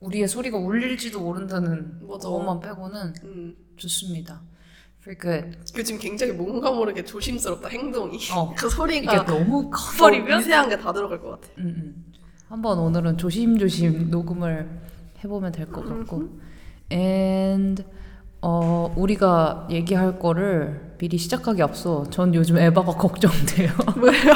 [0.00, 2.28] 우리의 소리가 울릴지도 모른다는 맞아.
[2.28, 3.56] 그것만 빼고는 음.
[3.76, 4.40] 좋습니다.
[5.02, 5.58] Very good.
[5.76, 8.18] 요즘 굉장히 뭔가 모르게 조심스럽다 행동이.
[8.34, 8.54] 어.
[8.56, 11.48] 그 소리가 너무 더 커버리면 미세한 게 다 들어갈 것 같아.
[11.58, 12.04] 음, 음.
[12.48, 14.68] 한번 오늘은 조심조심 녹음을
[15.22, 16.28] 해보면 될 것 같고
[16.90, 17.84] and
[18.40, 23.70] 어 우리가 얘기할 거를 미리 시작하기 앞서 전 요즘 에바가 걱정돼요.
[24.00, 24.32] 왜요?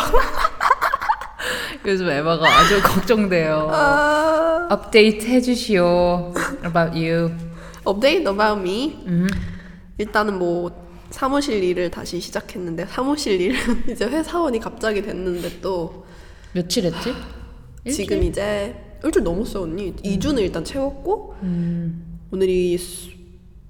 [1.86, 3.68] 요즘 에바가 아주 걱정돼요.
[3.72, 6.32] 아, 업데이트 해주시오
[6.64, 7.30] about you.
[7.88, 9.04] update about me.
[9.06, 9.27] 음.
[9.98, 10.70] 일단은 뭐
[11.10, 13.56] 사무실 일을 다시 시작했는데 사무실 일은
[13.91, 16.06] 이제 회사원이 갑자기 됐는데 또
[16.52, 17.14] 며칠 했지?
[17.84, 18.06] 일주일?
[18.08, 18.74] 지금 이제
[19.05, 19.92] 일주일 넘었어요 언니.
[19.94, 22.19] 2주는 일단 채웠고 음.
[22.32, 23.10] 오늘이 수-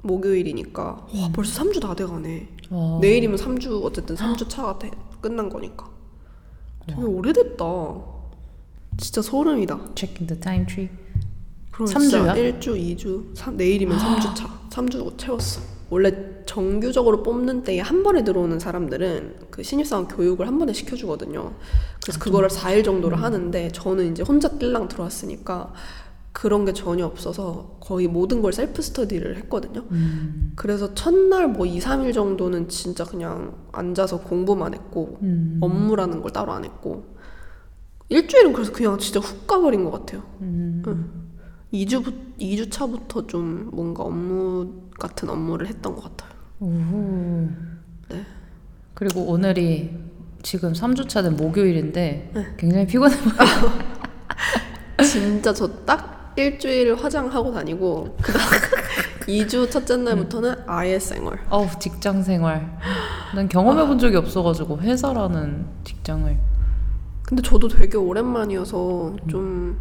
[0.03, 0.83] 목요일이니까
[1.15, 2.49] 와 벌써 3주 다 돼가네.
[2.71, 2.99] 와.
[3.01, 4.91] 내일이면 3주 어쨌든 3주 차가 돼-
[5.21, 5.89] 끝난 거니까.
[6.87, 7.65] 되게 오래됐다.
[8.99, 9.79] 진짜 소름이다.
[9.95, 10.91] Checking the time tree.
[11.71, 12.35] 그럼 삼 진짜 주야?
[12.35, 14.49] 1주, 2주, 3, 내일이면 3주 차.
[14.71, 15.61] 3주 채웠어.
[15.91, 16.11] 원래
[16.47, 21.53] 정규적으로 뽑는 때에 한 번에 들어오는 사람들은 그 신입사원 교육을 한 번에 시켜주거든요.
[22.03, 25.73] 그래서 그거를 4일 정도를 하는데 저는 이제 혼자 뜰랑 들어왔으니까
[26.33, 29.85] 그런 게 전혀 없어서 거의 모든 걸 셀프 스터디를 했거든요.
[29.91, 30.53] 음.
[30.57, 35.59] 그래서 첫날 뭐 2, 3일 정도는 진짜 그냥 앉아서 공부만 했고 음.
[35.61, 37.17] 업무라는 걸 따로 안 했고
[38.09, 40.23] 일주일은 그래서 그냥 진짜 훅 가버린 것 같아요.
[40.41, 40.83] 음.
[40.87, 41.11] 응.
[41.73, 42.03] 2주,
[42.39, 46.33] 2주 차부터 좀 뭔가 업무 같은 업무를 했던 것 같아요.
[46.61, 47.49] 오호.
[48.11, 48.27] 네.
[48.95, 49.91] 그리고 오늘이
[50.43, 52.47] 지금 3주차 된 목요일인데 네.
[52.57, 53.73] 굉장히 피곤해 보여요.
[55.05, 58.45] 진짜 저 딱 일주일 화장하고 다니고 그다음
[59.27, 61.39] 2주 첫째 날부터는 아예 생얼.
[61.51, 62.79] 어우 직장 생활.
[63.35, 66.39] 난 경험해 본 적이 없어가지고 회사라는 직장을.
[67.23, 69.79] 근데 저도 되게 오랜만이어서 좀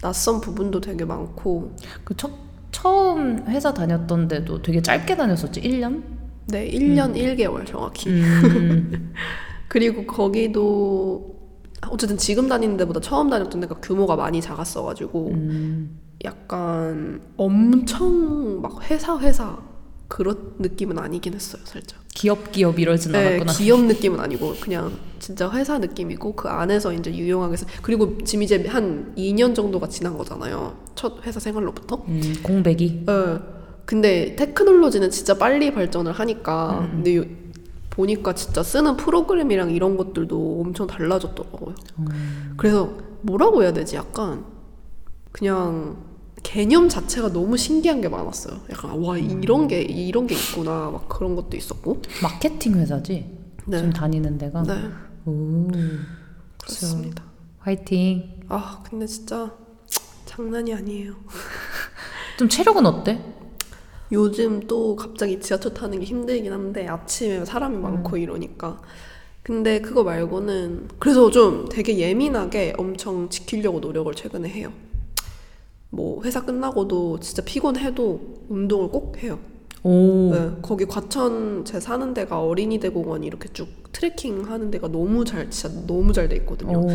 [0.00, 1.74] 낯선 부분도 되게 많고
[2.04, 2.30] 그 첫,
[2.70, 6.02] 처음 회사 다녔던 데도 되게 짧게 다녔었지 1년?
[6.46, 8.10] 네 1년 1개월 정확히.
[8.10, 9.12] 음.
[9.68, 11.37] 그리고 거기도
[11.90, 15.98] 어쨌든 지금 다니는 데보다 처음 다녔던 데가 규모가 많이 작았어가지고 음.
[16.24, 19.56] 약간 엄청 막 회사 회사
[20.08, 21.98] 그런 느낌은 아니긴 했어요 살짝.
[22.14, 23.52] 기업 기업 이러진 네, 않았구나.
[23.52, 24.90] 기업 느낌은 아니고 그냥
[25.20, 30.16] 진짜 회사 느낌이고 그 안에서 이제 유용하게 써- 그리고 지금 이제 한 2년 정도가 지난
[30.18, 30.76] 거잖아요.
[30.94, 32.02] 첫 회사 생활로부터.
[32.08, 33.04] 음, 공백이.
[33.06, 33.12] 네.
[33.84, 37.24] 근데 테크놀로지는 진짜 빨리 발전을 하니까 근데 요-
[37.98, 41.74] 보니까 진짜 쓰는 프로그램이랑 이런 것들도 엄청 달라졌더라고요.
[42.56, 43.96] 그래서 뭐라고 해야 되지?
[43.96, 44.44] 약간
[45.32, 45.96] 그냥
[46.44, 48.60] 개념 자체가 너무 신기한 게 많았어요.
[48.70, 52.00] 약간 와 이런 게 이런 게 있구나 막 그런 것도 있었고.
[52.22, 53.36] 마케팅 회사지.
[53.66, 53.78] 네.
[53.78, 54.62] 지금 다니는 데가.
[54.62, 54.74] 네,
[55.26, 55.66] 오.
[56.62, 57.24] 그렇습니다.
[57.58, 58.42] 화이팅.
[58.48, 59.52] 아 근데 진짜
[60.24, 61.14] 장난이 아니에요.
[62.38, 63.20] 좀 체력은 어때?
[64.12, 68.80] 요즘 또 갑자기 지하철 타는 게 힘들긴 한데 아침에 사람이 많고 이러니까
[69.42, 74.72] 근데 그거 말고는 그래서 좀 되게 예민하게 엄청 지키려고 노력을 최근에 해요.
[75.90, 79.38] 뭐 회사 끝나고도 진짜 피곤해도 운동을 꼭 해요.
[79.84, 80.30] 오.
[80.32, 85.50] 네, 거기 과천 제 사는 데가 어린이 대공원이 이렇게 쭉 트레킹 하는 데가 너무 잘
[85.50, 86.78] 진짜 너무 잘 돼 있거든요.
[86.80, 86.88] 오.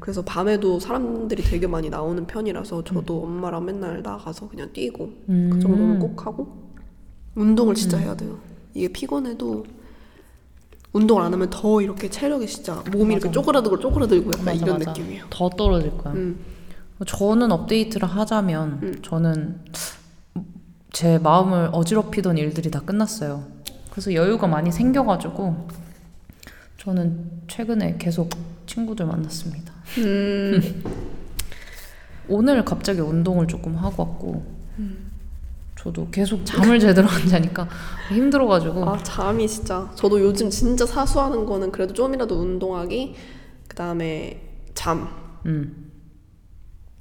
[0.00, 5.50] 그래서 밤에도 사람들이 되게 많이 나오는 편이라서 저도 엄마랑 맨날 나가서 그냥 뛰고 음.
[5.52, 6.48] 그 정도는 꼭 하고
[7.34, 8.38] 운동을 진짜 해야 돼요.
[8.74, 9.64] 이게 피곤해도
[10.92, 14.90] 운동을 안 하면 더 이렇게 체력이 진짜 몸이 이렇게 쪼그라들고 쪼그라들고 약간 맞아, 이런 맞아.
[14.92, 15.24] 느낌이에요.
[15.30, 16.14] 더 떨어질 거야.
[16.14, 16.38] 음.
[17.06, 18.98] 저는 업데이트를 하자면 음.
[19.02, 19.60] 저는
[20.94, 23.44] 제 마음을 어지럽히던 일들이 다 끝났어요.
[23.90, 25.66] 그래서 여유가 많이 생겨가지고
[26.78, 28.30] 저는 최근에 계속
[28.66, 29.72] 친구들 만났습니다.
[29.98, 30.84] 음.
[32.28, 34.46] 오늘 갑자기 운동을 조금 하고 왔고
[34.78, 35.10] 음.
[35.76, 37.68] 저도 계속 잠을 제대로 안 자니까
[38.10, 43.16] 힘들어가지고 아 잠이 진짜 저도 요즘 진짜 사수하는 거는 그래도 좀이라도 운동하기
[43.66, 44.40] 그 다음에
[44.74, 45.08] 잠
[45.44, 45.83] 음.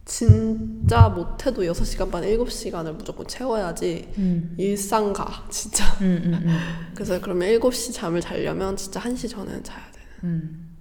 [0.06, 4.56] 진짜 못해도 6시간 반 7시간을 무조건 채워야지 음.
[4.58, 6.58] 일상가 진짜 음, 음, 음.
[6.94, 10.76] 그래서 그러면 7시 잠을 자려면 진짜 1시 전에는 자야 돼 음.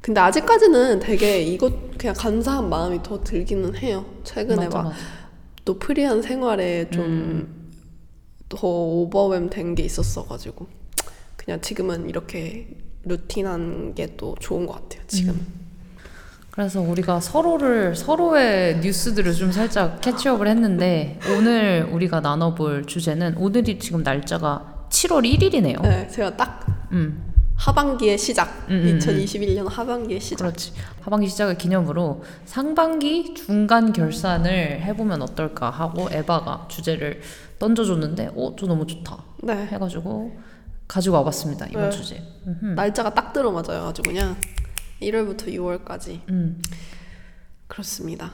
[0.00, 4.92] 근데 아직까지는 되게 이것 그냥 감사한 마음이 더 들기는 해요 최근에 막.
[5.64, 7.70] 또 프리한 생활에 좀 음.
[8.48, 10.68] 더 오버웻 된게 있었어가지고
[11.36, 15.65] 그냥 지금은 이렇게 루틴한 게 또 좋은 것 같아요 지금 음.
[16.56, 24.02] 그래서 우리가 서로를 서로의 뉴스들을 좀 살짝 캐치업을 했는데 오늘 우리가 나눠볼 주제는 오늘이 지금
[24.02, 25.82] 날짜가 7월 1일이네요.
[25.82, 30.46] 네, 제가 딱 음, 하반기의 시작, 음, 음, 2021년 하반기의 시작.
[30.46, 30.72] 그렇지.
[31.02, 37.20] 하반기 시작을 기념으로 상반기 중간 결산을 해보면 어떨까 하고 에바가 주제를
[37.58, 39.22] 던져줬는데, 어, 저 너무 좋다.
[39.42, 40.34] 네, 해가지고
[40.88, 41.90] 가지고 와봤습니다 이번 네.
[41.90, 42.22] 주제.
[42.62, 43.88] 날짜가 딱 들어맞아요.
[43.88, 44.34] 아주 그냥
[45.02, 46.60] 1월부터 6월까지 음.
[47.66, 48.32] 그렇습니다.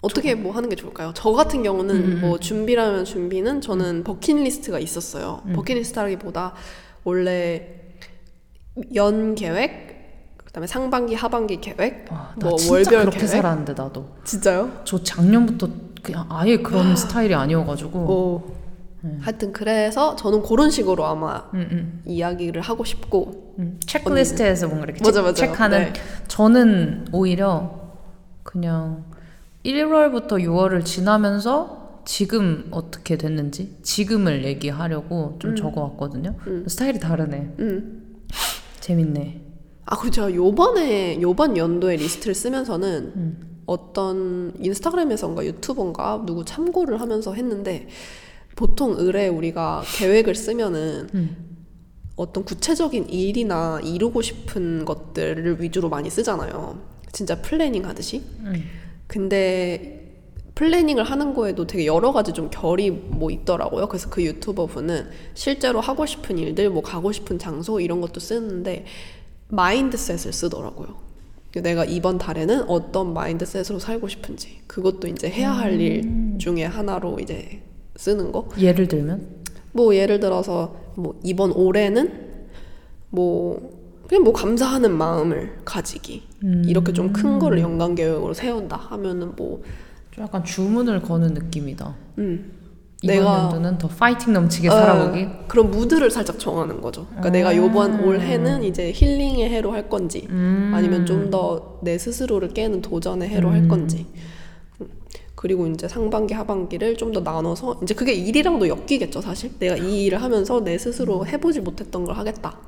[0.00, 1.12] 어떻게 뭐 하는 게 좋을까요?
[1.14, 5.40] 저 같은 경우는 음, 뭐 준비라면 준비는 저는 버킷리스트가 있었어요.
[5.46, 5.52] 음.
[5.54, 6.52] 버킷리스트라기보다
[7.04, 7.80] 원래
[8.94, 13.28] 연 계획, 그다음에 상반기, 하반기 계획, 와, 나뭐 진짜 월별 그렇게 계획.
[13.28, 14.16] 살았는데 나도.
[14.24, 14.82] 진짜요?
[14.84, 15.68] 저 작년부터
[16.02, 17.98] 그냥 아예 그런 스타일이 아니어가지고.
[17.98, 18.63] 오.
[19.20, 23.78] 하여튼 그래서 저는 그런 식으로 아마 음, 음, 이야기를 하고 싶고 음.
[23.84, 25.34] 체크리스트에서 뭔가 이렇게 맞아, 체, 맞아요.
[25.34, 25.78] 체크하는.
[25.78, 25.92] 네.
[26.28, 27.80] 저는 오히려
[28.42, 29.04] 그냥
[29.64, 36.36] 1월부터 6월을 지나면서 지금 어떻게 됐는지 지금을 얘기하려고 좀 적어왔거든요.
[36.66, 37.54] 스타일이 다르네.
[37.58, 38.22] 음.
[38.80, 39.40] 재밌네.
[39.86, 43.54] 아 그리고 제가 요번에 요번 연도에 리스트를 쓰면서는 음.
[43.66, 47.88] 어떤 인스타그램에선가 유튜버인가 누구 참고를 하면서 했는데
[48.56, 51.36] 보통 으레 우리가 계획을 쓰면은 음.
[52.16, 56.78] 어떤 구체적인 일이나 이루고 싶은 것들을 위주로 많이 쓰잖아요.
[57.12, 58.22] 진짜 planning 하듯이.
[58.40, 58.62] 음.
[59.06, 60.00] 근데
[60.54, 63.88] planning을 하는 거에도 되게 여러 가지 좀 결이 뭐 있더라고요.
[63.88, 68.84] 그래서 그 유튜버 분은 실제로 하고 싶은 일들, 뭐 가고 싶은 장소 이런 것도 쓰는데
[69.48, 71.02] mindset을 쓰더라고요.
[71.56, 77.62] 내가 이번 달에는 어떤 mindset으로 살고 싶은지 그것도 이제 해야 할 일 중에 하나로 이제
[77.96, 78.48] 쓰는 거.
[78.58, 79.26] 예를 들면
[79.72, 82.12] 뭐 예를 들어서 뭐 이번 올해는
[83.10, 83.72] 뭐
[84.08, 86.22] 그냥 뭐 감사하는 마음을 가지기
[86.66, 89.62] 이렇게 좀 큰 거를 연간 계획으로 세운다 하면은 뭐좀
[90.20, 91.94] 약간 주문을 거는 느낌이다.
[92.18, 92.52] 음,
[93.02, 95.26] 이번 내가- 연도는 더 파이팅 넘치게 어, 살아보기.
[95.48, 97.06] 그런 무드를 살짝 정하는 거죠.
[97.06, 100.70] 그러니까 내가 요번 올해는 이제 힐링의 해로 할 건지 음.
[100.74, 104.06] 아니면 좀 더 내 스스로를 깨는 도전의 해로 할 건지.
[105.44, 105.46] 음.
[105.46, 109.52] 그리고 이제 상반기 하반기를 좀 더 나눠서 이제 그게 일이랑도 엮이겠죠 사실.
[109.58, 112.58] 내가 이 일을 하면서 내 스스로 해보지 못했던 걸 하겠다.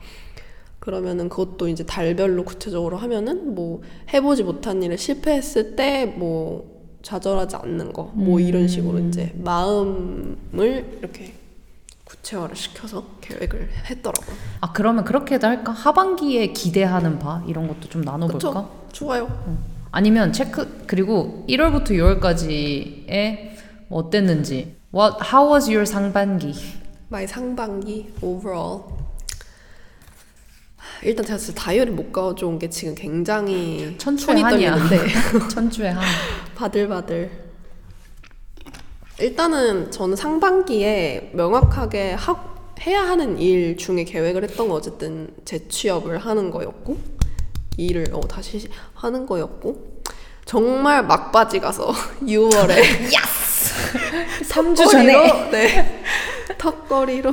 [0.78, 3.81] 그러면은 그것도 이제 달별로 구체적으로 하면은 뭐
[4.12, 11.32] 해보지 못한 일을 실패했을 때 뭐 좌절하지 않는 거 뭐 이런 식으로 이제 마음을 이렇게
[12.05, 14.37] 구체화를 시켜서 계획을 했더라고요.
[14.61, 15.73] 아 그러면 그렇게도 할까?
[15.73, 17.43] 하반기에 기대하는 바?
[17.49, 18.38] 이런 것도 좀 나눠볼까?
[18.38, 18.70] 그쵸.
[18.93, 19.28] 좋아요
[19.96, 23.52] 아니면 체크 그리고 1월부터 6월까지에
[23.88, 26.52] 뭐 어땠는지 What How was your 상반기?
[27.08, 28.82] my 상반기 overall
[31.02, 34.76] 일단 제가 진짜 다이어리 못 가져온 게 지금 굉장히 천추의 한이야.
[35.50, 36.04] 천주의 한.
[36.56, 37.31] 바들바들
[39.20, 42.37] 일단은 저는 상반기에 명확하게 하,
[42.82, 47.15] 해야 하는 일 중에 계획을 했던 거 어쨌든 재취업을 하는 거였고
[47.76, 50.02] 일을 어, 다시 시- 하는 거였고
[50.44, 51.93] 정말 막바지 가서
[52.23, 52.82] 6월에
[54.43, 56.05] 3주 전에 네
[56.58, 57.32] 턱걸이로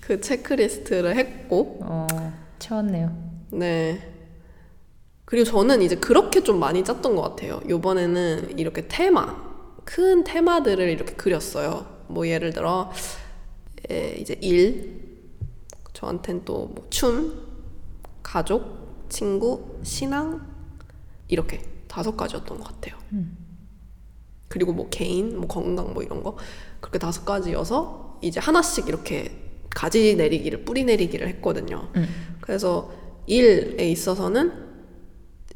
[0.00, 2.06] 그 체크리스트를 했고 어,
[2.58, 3.14] 채웠네요.
[3.50, 4.14] 네.
[5.24, 7.60] 그리고 저는 이제 그렇게 좀 많이 짰던 것 같아요.
[7.68, 9.36] 요번에는 이렇게 테마,
[9.84, 11.84] 큰 테마들을 이렇게 그렸어요.
[12.08, 12.90] 뭐 예를 들어,
[13.90, 15.02] 에, 이제 일,
[15.92, 17.47] 저한텐 또뭐 춤,
[18.28, 20.46] 가족, 친구, 신앙,
[21.28, 22.98] 이렇게 다섯 가지였던 것 같아요.
[24.48, 26.36] 그리고 뭐 개인, 뭐 건강 뭐 이런 거.
[26.80, 29.32] 그렇게 다섯 가지여서 이제 하나씩 이렇게
[29.70, 31.88] 가지 내리기를, 뿌리 내리기를 했거든요.
[32.42, 32.92] 그래서
[33.26, 34.52] 일에 있어서는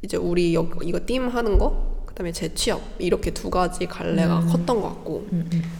[0.00, 2.04] 이제 우리 여, 이거 팀 하는 거?
[2.06, 5.26] 그다음에 재취업 이렇게 두 가지 갈래가 컸던 것 같고.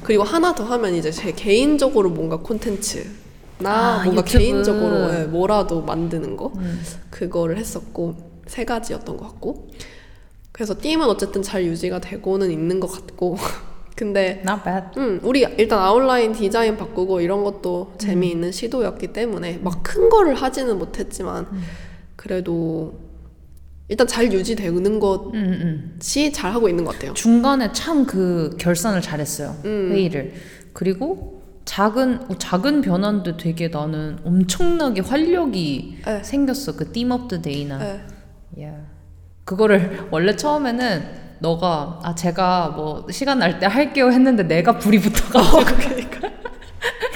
[0.03, 3.07] 그리고 하나 더 하면 이제 제 개인적으로 뭔가 콘텐츠
[3.63, 4.39] 나 아, 뭔가 유튜브.
[4.39, 6.53] 개인적으로 예, 뭐라도 만드는 거
[7.11, 8.17] 그거를 했었고
[8.47, 9.69] 세 가지였던 것 같고
[10.53, 13.37] 그래서 팀은 어쨌든 잘 유지가 되고는 있는 것 같고
[13.97, 14.87] 근데 Not bad.
[14.99, 20.79] 음, 우리 일단 아웃라인 디자인 바꾸고 이런 것도 재미있는 시도였기 때문에 막 큰 거를 하지는
[20.79, 21.47] 못했지만
[22.17, 22.95] 그래도
[23.89, 26.33] 일단 잘 유지되는 것이 음, 음.
[26.33, 27.13] 잘 하고 있는 것 같아요.
[27.15, 29.55] 중간에 참 그 결산을 잘했어요.
[29.67, 29.91] 음.
[29.93, 30.33] 회의를.
[30.73, 36.23] 그리고 작은 어, 작은 변화인데 되게 나는 엄청나게 활력이 네.
[36.23, 36.77] 생겼어.
[36.77, 37.79] 그 the day나.
[37.79, 38.01] 네.
[38.65, 38.75] 야.
[39.45, 45.61] 그거를 원래 처음에는 너가 아 제가 뭐 시간 날 때 할게요 했는데 내가 불이 붙어가지고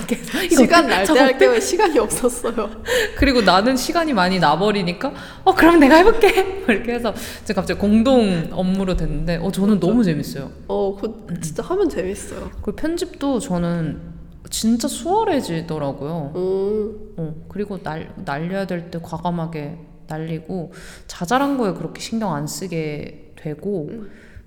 [0.08, 0.86] 해서 이거 시간?
[0.88, 1.38] 날때 저거 할 어때?
[1.38, 2.70] 때면 시간이 없었어요.
[3.16, 5.12] 그리고 나는 시간이 많이 나버리니까
[5.44, 7.12] 어 그럼 내가 해볼게 이렇게 해서
[7.42, 10.50] 이제 갑자기 공동 업무로 됐는데 어 저는 너무 재밌어요.
[10.68, 12.50] 어, 그 진짜 하면 재밌어요.
[12.62, 14.15] 그 편집도 저는
[14.50, 16.32] 진짜 수월해지더라고요.
[16.34, 20.72] 오, 어, 그리고 날, 날려야 될 때 과감하게 날리고
[21.06, 23.88] 자잘한 거에 그렇게 신경 안 쓰게 되고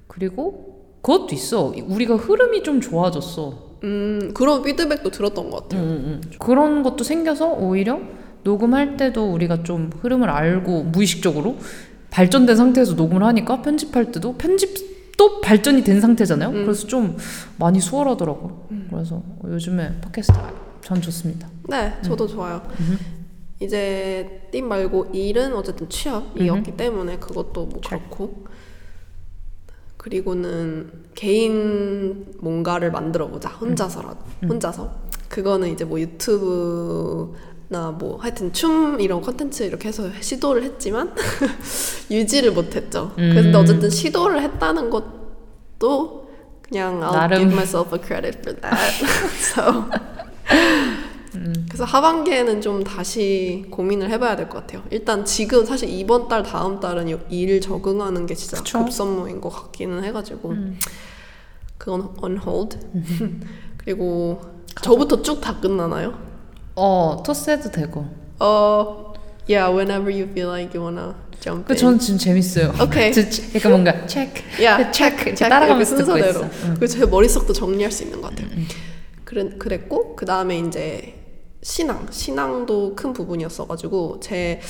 [0.07, 1.73] 그리고 그것도 있어.
[1.87, 3.77] 우리가 흐름이 좀 좋아졌어.
[3.83, 5.81] 음, 그런 피드백도 들었던 것 같아요.
[5.81, 6.31] 음, 음, 음.
[6.39, 7.99] 그런 것도 생겨서 오히려
[8.43, 11.57] 녹음할 때도 우리가 좀 흐름을 알고 무의식적으로
[12.09, 16.49] 발전된 상태에서 녹음을 하니까 편집할 때도 편집 도 발전이 된 상태잖아요.
[16.49, 16.63] 음.
[16.63, 17.17] 그래서 좀
[17.57, 18.69] 많이 수월하더라고.
[18.89, 20.33] 그래서 요즘에 팟캐스트
[20.79, 21.49] 전 좋습니다.
[21.67, 22.63] 네, 저도 좋아요.
[23.59, 28.45] 이제 띠 말고 일은 어쨌든 취업이었기 때문에 그것도 뭐 그렇고
[29.97, 34.89] 그리고는 개인 뭔가를 만들어 보자 혼자서라도 혼자서
[35.27, 37.35] 그거는 이제 뭐 유튜브
[37.71, 41.13] 나 뭐 하여튼 춤 이런 컨텐츠 이렇게 해서 시도를 했지만
[42.09, 43.13] 유지를 못했죠.
[43.19, 43.51] 음.
[43.55, 46.29] 어쨌든 시도를 했다는 것도
[46.63, 47.37] 그냥 I'll 나름.
[47.39, 49.05] give myself a credit for that.
[49.37, 49.85] so
[51.67, 54.83] 그래서 하반기에는 좀 다시 고민을 해봐야 될 것 같아요.
[54.89, 58.79] 일단 지금 사실 이번 달 다음 달은 이- 일 적응하는 게 진짜 그쵸.
[58.79, 60.55] 급선무인 것 같기는 해가지고
[61.77, 62.79] 그건 on hold.
[63.77, 64.41] 그리고
[64.81, 66.17] 저부터 쭉 다 끝나나요?
[66.79, 68.05] 어, 토스해도 되고.
[68.39, 69.13] 어,
[69.49, 71.77] yeah, whenever you feel like you wanna jump 그 in.
[71.77, 72.73] 저는 지금 재밌어요.
[72.81, 73.11] 오케이.
[73.13, 74.41] 저- 저- 약간 뭔가 체크.
[74.63, 76.39] 야, 체크 체크 따라가면서 듣고 순서대로.
[76.45, 76.49] 있어.
[76.65, 76.73] 응.
[76.79, 78.47] 그리고 제 머릿속도 정리할 수 있는 것 같아요.
[79.25, 81.15] 그래, 그랬고 그 다음에 이제
[81.61, 84.61] 신앙, 신앙도 큰 부분이었어가지고 제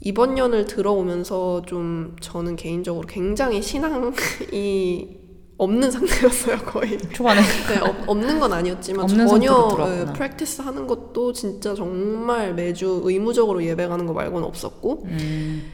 [0.00, 5.18] 이번 년을 들어오면서 좀 저는 개인적으로 굉장히 신앙이
[5.58, 6.98] 없는 상태였어요 거의.
[7.14, 10.12] 초반에 네, 없, 없는 건 아니었지만 없는 전혀 들어왔구나.
[10.12, 15.72] 프랙티스 하는 것도 진짜 정말 매주 의무적으로 예배 가는 거 말고는 없었고 음,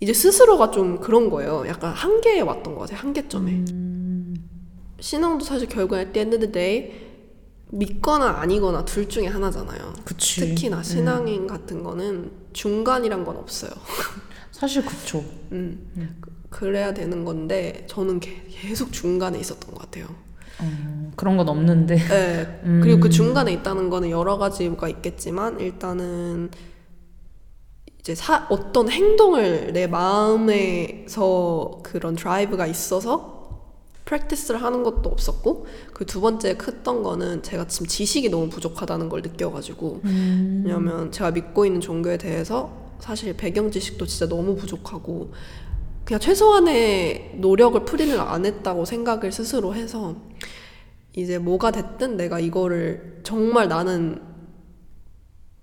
[0.00, 1.64] 이제 스스로가 좀 그런 거예요.
[1.66, 2.98] 약간 한계에 왔던 것 같아요.
[2.98, 3.64] 한계점에.
[5.00, 6.92] 신앙도 사실 결국에 at the end of the day
[7.70, 9.94] 믿거나 아니거나 둘 중에 하나잖아요.
[10.04, 10.40] 그치.
[10.40, 13.70] 특히나 신앙인 같은 거는 중간이란 건 없어요.
[14.50, 15.24] 사실 그쵸.
[15.52, 15.90] 음.
[16.52, 20.06] 그- 그래야 되는 건데 저는 게- 계속 중간에 있었던 것 같아요.
[20.60, 21.96] 어, 그런 건 없는데.
[21.96, 22.60] 네.
[22.64, 22.80] 음.
[22.82, 26.50] 그리고 그 중간에 있다는 거는 여러 가지가 있겠지만 일단은
[28.00, 33.40] 이제 사, 어떤 행동을 내 마음에서 그런 드라이브가 있어서
[34.04, 39.22] 프랙티스를 하는 것도 없었고 그 두 번째 컸던 거는 제가 지금 지식이 너무 부족하다는 걸
[39.22, 40.62] 느껴가지고 음.
[40.66, 45.32] 왜냐면 제가 믿고 있는 종교에 대해서 사실 배경 지식도 진짜 너무 부족하고
[46.12, 50.14] 그냥 최소한의 노력을 풀이를 안 했다고 생각을 스스로 해서
[51.16, 54.20] 이제 뭐가 됐든 내가 이거를 정말 나는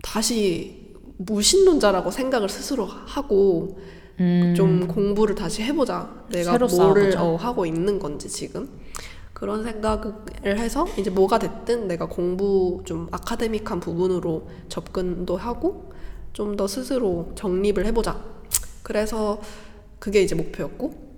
[0.01, 3.77] 다시 무신론자라고 생각을 스스로 하고
[4.19, 6.25] 음, 좀 공부를 다시 해보자.
[6.31, 7.15] 내가 뭐를.
[7.17, 8.71] 어, 하고 있는 건지 지금
[9.33, 10.13] 그런 생각을
[10.57, 15.93] 해서 이제 뭐가 됐든 내가 공부 좀 아카데믹한 부분으로 접근도 하고
[16.33, 18.19] 좀 더 스스로 정립을 해보자.
[18.81, 19.39] 그래서
[19.99, 21.09] 그게 이제 목표였고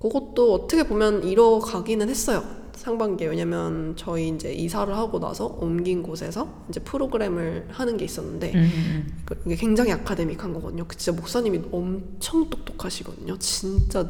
[0.00, 2.44] 그것도 어떻게 보면 이뤄가기는 했어요.
[2.74, 8.60] 상반기에 왜냐면 저희 이제 이사를 하고 나서 옮긴 곳에서 이제 프로그램을 하는 게 있었는데 음,
[8.60, 10.84] 음, 그- 이게 굉장히 아카데믹한 거거든요.
[10.86, 13.38] 그 진짜 목사님이 엄청 똑똑하시거든요.
[13.38, 14.00] 진짜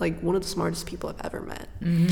[0.00, 1.68] like one of the smartest people I've ever met.
[1.82, 2.06] 음.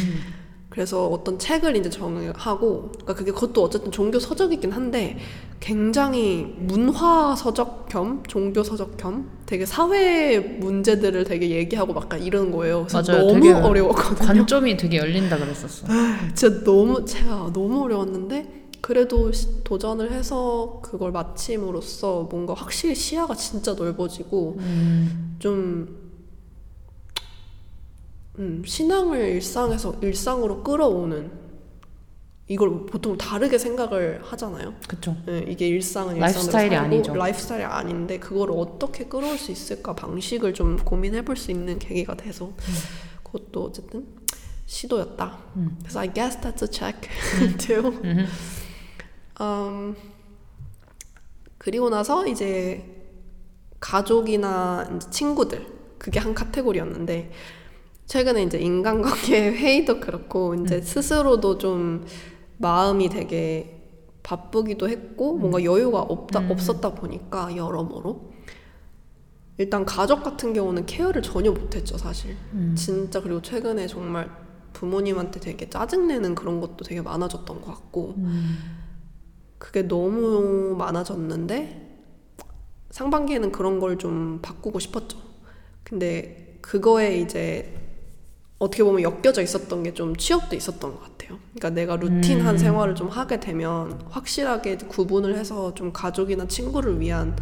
[0.68, 5.16] 그래서 어떤 책을 이제 정하고 그러니까 그게 그것도 어쨌든 종교 서적이긴 한데
[5.61, 12.87] 굉장히 문화 서적 겸 종교 서적 겸 되게 사회 문제들을 되게 얘기하고 막 이런 거예요.
[12.88, 13.26] 그래서 맞아요.
[13.26, 14.26] 너무 어려웠거든요.
[14.26, 15.87] 관점이 되게 열린다 그랬었어.
[16.35, 23.73] 진짜 너무 제가 너무 어려웠는데 그래도 시- 도전을 해서 그걸 마침으로써 뭔가 확실히 시야가 진짜
[23.75, 26.05] 넓어지고 음, 좀
[28.38, 31.47] 음, 신앙을 일상에서 일상으로 끌어오는
[32.49, 34.75] 이걸 보통 다르게 생각을 하잖아요.
[34.87, 35.16] 그쵸.
[35.28, 37.14] 예, 이게 일상은 라이프스타일이 아니죠.
[37.14, 42.52] 라이프스타일이 아닌데 그걸 어떻게 끌어올 수 있을까 방식을 좀 고민해볼 수 있는 계기가 돼서
[43.25, 44.07] 그것도 어쨌든
[44.66, 45.38] 시도였다.
[45.57, 45.76] 음.
[45.81, 47.11] 그래서 I guess that's a check
[47.59, 47.88] too.
[48.05, 48.26] 음.
[49.40, 49.97] 음,
[51.59, 52.85] 그리고 나서 이제
[53.81, 55.66] 가족이나 이제 친구들
[55.99, 57.33] 그게 한 카테고리였는데
[58.06, 62.04] 최근에 이제 인간관계 회의도 그렇고 이제 스스로도 좀
[62.58, 63.72] 마음이 되게
[64.22, 68.32] 바쁘기도 했고 뭔가 여유가 없다 없었다 보니까 여러모로.
[69.58, 72.36] 일단 가족 같은 경우는 케어를 전혀 못했죠 사실.
[72.76, 74.30] 진짜 그리고 최근에 정말
[74.72, 78.14] 부모님한테 되게 짜증내는 그런 것도 되게 많아졌던 것 같고.
[79.58, 81.82] 그게 너무 많아졌는데
[82.90, 85.18] 상반기에는 그런 걸 좀 바꾸고 싶었죠.
[85.82, 87.72] 근데 그거에 이제
[88.58, 91.38] 어떻게 보면 엮여져 있었던 게 좀 취업도 있었던 것 같아요.
[91.54, 92.58] 그러니까 내가 루틴한 음.
[92.58, 97.36] 생활을 좀 하게 되면 확실하게 구분을 해서 좀 가족이나 친구를 위한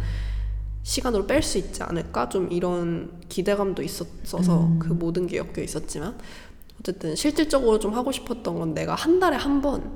[0.83, 2.29] 시간으로 뺄 수 있지 않을까?
[2.29, 4.79] 좀 이런 기대감도 있었어서 음.
[4.79, 6.17] 그 모든 게 엮여 있었지만
[6.79, 9.93] 어쨌든 실질적으로 좀 하고 싶었던 건 내가 한 달에 한 번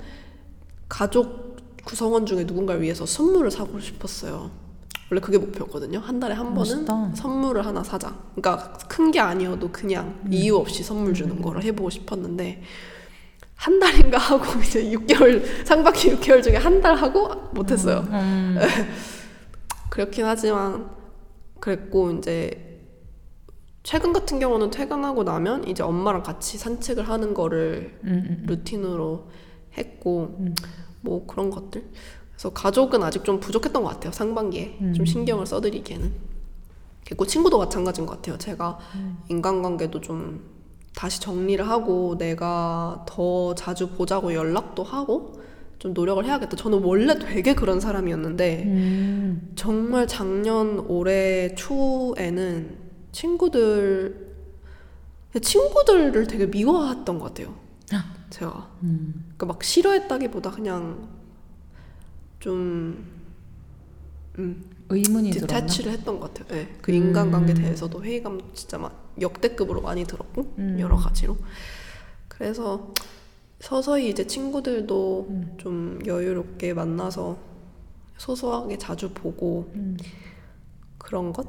[0.88, 4.51] 가족 구성원 중에 누군가를 위해서 선물을 사고 싶었어요.
[5.12, 6.00] 원래 그게 목표였거든요.
[6.00, 7.12] 한 달에 한 번은 멋있다.
[7.15, 8.15] 선물을 하나 사자.
[8.36, 10.34] 그러니까 큰 게 아니어도 그냥 음.
[10.34, 12.62] 이유 없이 선물 주는 거를 해보고 싶었는데
[13.55, 18.05] 한 달인가 하고 이제 6개월 상반기 6개월 중에 한 달 하고 못했어요.
[18.12, 18.58] 음,
[19.89, 20.89] 그렇긴 하지만
[21.60, 22.65] 그랬고 이제
[23.84, 28.43] 최근 같은 경우는 퇴근하고 나면 이제 엄마랑 같이 산책을 하는 거를 음, 음.
[28.48, 29.29] 루틴으로
[29.77, 30.53] 했고 음.
[31.01, 31.84] 뭐 그런 것들
[32.39, 34.93] 그래서 가족은 아직 좀 부족했던 것 같아요 상반기에 음.
[34.93, 36.13] 좀 신경을 써드리기에는
[37.05, 39.17] 그리고 친구도 마찬가지인 것 같아요 제가 음.
[39.27, 40.46] 인간관계도 좀
[40.96, 45.34] 다시 정리를 하고 내가 더 자주 보자고 연락도 하고
[45.79, 49.51] 좀 노력을 해야겠다 저는 원래 되게 그런 사람이었는데 음.
[49.55, 52.77] 정말 작년 올해 초에는
[53.12, 54.29] 친구들
[55.41, 57.53] 친구들을 되게 미워했던 것 같아요.
[58.29, 59.13] 제가 음.
[59.38, 61.18] 그러니까 막 싫어했다기보다 그냥
[62.39, 63.05] 좀
[64.38, 65.31] 음, 의문이?
[65.31, 66.55] 디태치를 했던 것 같아요.
[66.55, 67.58] 네, 그 인간관계 음.
[67.58, 70.77] 대해서도 회의감 진짜 막 역대급으로 많이 들었고 음.
[70.79, 71.38] 여러 가지로
[72.27, 72.93] 그래서
[73.60, 75.55] 서서히 이제 친구들도 음.
[75.58, 77.38] 좀 여유롭게 만나서
[78.17, 79.98] 소소하게 자주 보고 음.
[80.98, 81.48] 그런 것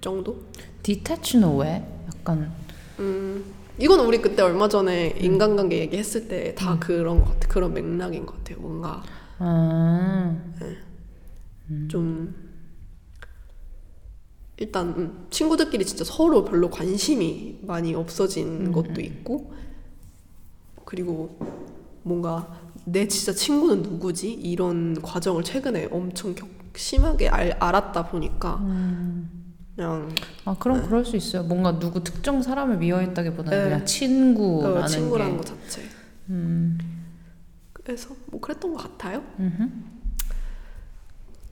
[0.00, 0.42] 정도?
[0.82, 1.84] 디태치는 왜?
[2.08, 2.52] 약간
[2.98, 3.44] 음,
[3.78, 6.54] 이건 우리 그때 얼마 전에 인간관계 얘기했을 때 음.
[6.54, 7.48] 다 그런 것 같아.
[7.48, 8.58] 그런 맥락인 것 같아요.
[8.60, 9.02] 뭔가
[9.38, 10.36] 아,
[11.88, 12.34] 좀
[14.58, 18.72] 일단 음, 친구들끼리 진짜 서로 별로 관심이 많이 없어진 음.
[18.72, 19.52] 것도 있고
[20.84, 21.36] 그리고
[22.02, 28.56] 뭔가 내 진짜 친구는 누구지 이런 과정을 최근에 엄청 격, 심하게 알, 알았다 보니까
[29.74, 31.42] 그냥 아 그럼 그럴 수 있어요.
[31.44, 33.64] 뭔가 누구 특정 사람을 미워했다기보다는 네.
[33.64, 35.38] 그냥 친구라는 어, 친구라는 게.
[35.38, 35.82] 것 자체
[36.28, 36.78] 음,
[37.72, 39.22] 그래서 뭐 그랬던 것 같아요.
[39.38, 39.68] 음흠.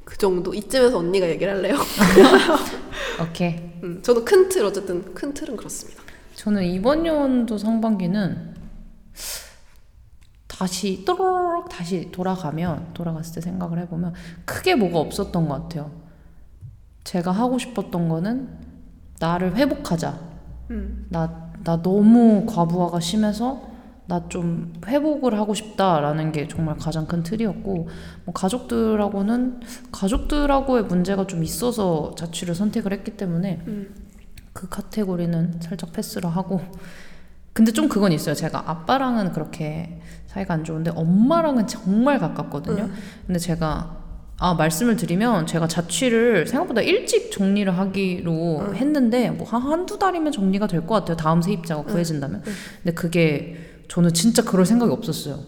[0.05, 1.77] 그 정도 이쯤에서 언니가 얘기를 할래요.
[3.23, 3.57] 오케이.
[3.83, 6.03] 음, 저도 큰틀 어쨌든 큰 틀은 그렇습니다.
[6.35, 8.55] 저는 이번 연도 상반기는
[10.47, 16.00] 다시 또르륵 다시 돌아가면 돌아갔을 때 생각을 해보면 크게 뭐가 없었던 것 같아요.
[17.11, 18.49] 제가 하고 싶었던 거는
[19.19, 20.17] 나를 회복하자.
[20.71, 21.07] 음.
[21.09, 23.69] 나, 나 너무 과부하가 심해서
[24.07, 27.89] 나 좀 회복을 하고 싶다라는 게 정말 가장 큰 틀이었고
[28.25, 33.93] 뭐 가족들하고는 가족들하고의 문제가 좀 있어서 자취를 선택을 했기 때문에 음.
[34.53, 36.61] 그 카테고리는 살짝 패스를 하고
[37.53, 38.37] 근데 좀 그건 있어요.
[38.37, 42.85] 제가 아빠랑은 그렇게 사이가 안 좋은데 엄마랑은 정말 가깝거든요.
[42.85, 42.95] 음.
[43.27, 44.00] 근데 제가
[44.43, 48.75] 아 말씀을 드리면 제가 자취를 생각보다 일찍 정리를 하기로 음.
[48.75, 51.17] 했는데 뭐 한 한두 달이면 정리가 될 것 같아요.
[51.17, 52.43] 다음 세입자가 구해진다면.
[52.47, 52.53] 음.
[52.83, 53.57] 근데 그게
[53.89, 55.41] 저는 진짜 그럴 생각이 없었어요.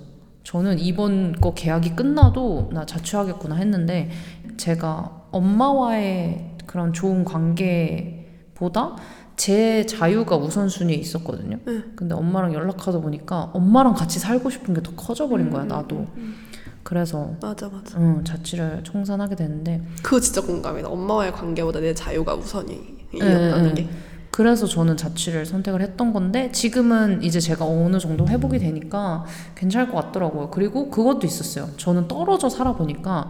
[0.44, 4.11] 저는 이번 거 계약이 끝나도 나 자취하겠구나 했는데
[4.59, 8.96] 제가 엄마와의 그런 좋은 관계보다
[9.37, 11.59] 제 자유가 우선순위에 있었거든요.
[11.68, 11.92] 응.
[11.96, 15.96] 근데 엄마랑 연락하다 보니까 엄마랑 같이 살고 싶은 게 더 커져버린 거야, 음, 나도.
[15.96, 16.35] 음, 음.
[16.83, 17.99] 그래서 맞아 맞아.
[17.99, 20.88] 응, 자취를 청산하게 됐는데 그거 진짜 공감이다.
[20.88, 23.83] 엄마와의 관계보다 내 자유가 네, 우선이었다는 네.
[23.83, 23.88] 게.
[24.31, 30.07] 그래서 저는 자취를 선택을 했던 건데 지금은 이제 제가 어느 정도 회복이 되니까 괜찮을 것
[30.07, 30.51] 같더라고요.
[30.51, 31.68] 그리고 그것도 있었어요.
[31.77, 33.29] 저는 떨어져 살아보니까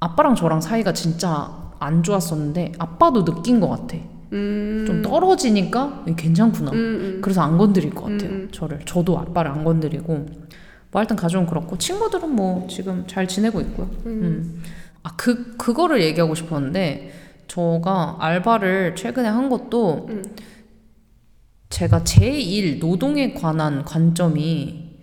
[0.00, 3.98] 아빠랑 저랑 사이가 진짜 안 좋았었는데 아빠도 느낀 것 같아.
[4.32, 4.84] 음.
[4.86, 6.72] 좀 떨어지니까 괜찮구나.
[6.72, 7.18] 음, 음.
[7.22, 8.30] 그래서 안 건드릴 것 같아요.
[8.30, 8.48] 음, 음.
[8.50, 8.80] 저를.
[8.86, 10.26] 저도 아빠를 안 건드리고.
[10.94, 13.90] 뭐 하여튼 가족은 그렇고 친구들은 뭐 지금 잘 지내고 있고요.
[14.06, 14.62] 음.
[15.02, 17.12] 아, 그 그거를 얘기하고 싶었는데
[17.48, 20.22] 저가 알바를 최근에 한 것도 음.
[21.68, 25.00] 제가 제1 노동에 관한 관점이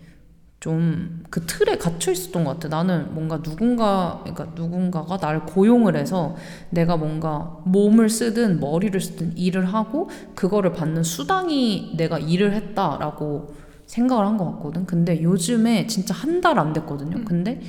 [0.62, 2.68] 좀 그 틀에 갇혀 있었던 것 같아.
[2.68, 6.36] 나는 뭔가 누군가, 그러니까 누군가가 나를 고용을 해서
[6.70, 13.56] 내가 뭔가 몸을 쓰든 머리를 쓰든 일을 하고 그거를 받는 수당이 내가 일을 했다라고
[13.92, 14.86] 생각을 한 것 같거든.
[14.86, 17.24] 근데 요즘에 진짜 한 달 안 됐거든요.
[17.26, 17.62] 근데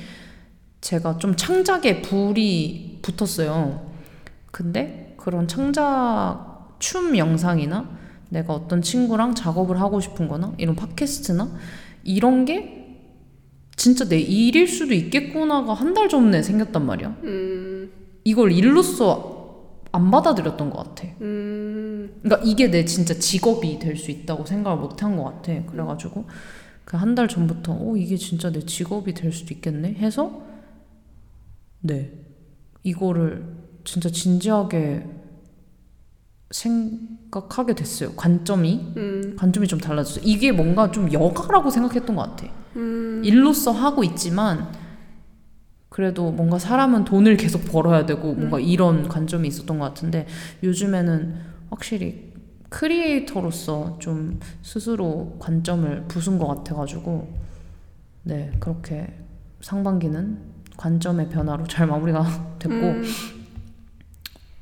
[0.81, 3.91] 제가 좀 창작에 불이 붙었어요.
[4.51, 7.89] 근데 그런 창작 춤 영상이나
[8.29, 11.49] 내가 어떤 친구랑 작업을 하고 싶은 거나 이런 팟캐스트나
[12.03, 12.79] 이런 게
[13.75, 17.15] 진짜 내 일일 수도 있겠구나가 한 달 전에 생겼단 말이야.
[17.23, 17.91] 음,
[18.23, 19.32] 이걸 일로서
[19.93, 21.07] 안 받아들였던 것 같아.
[21.21, 25.65] 음, 그러니까 이게 내 진짜 직업이 될 수 있다고 생각을 못 한 것 같아.
[25.67, 26.25] 그래가지고
[26.85, 30.41] 그 한 달 전부터 어 이게 진짜 내 직업이 될 수도 있겠네 해서
[31.81, 32.11] 네
[32.83, 33.45] 이거를
[33.85, 35.05] 진짜 진지하게
[36.51, 38.11] 생각하게 됐어요.
[38.15, 40.23] 관점이 음, 관점이 좀 달라졌어요.
[40.25, 42.47] 이게 뭔가 좀 여가라고 생각했던 것 같아.
[42.75, 44.71] 음, 일로서 하고 있지만
[45.93, 50.25] 그래도 뭔가 사람은 돈을 계속 벌어야 되고 뭔가 이런 관점이 있었던 것 같은데
[50.63, 51.35] 요즘에는
[51.69, 52.33] 확실히
[52.69, 57.31] 크리에이터로서 좀 스스로 관점을 부순 것 같아가지고
[58.23, 59.07] 네 그렇게
[59.61, 60.39] 상반기는
[60.77, 62.25] 관점의 변화로 잘 마무리가
[62.57, 63.03] 됐고 음,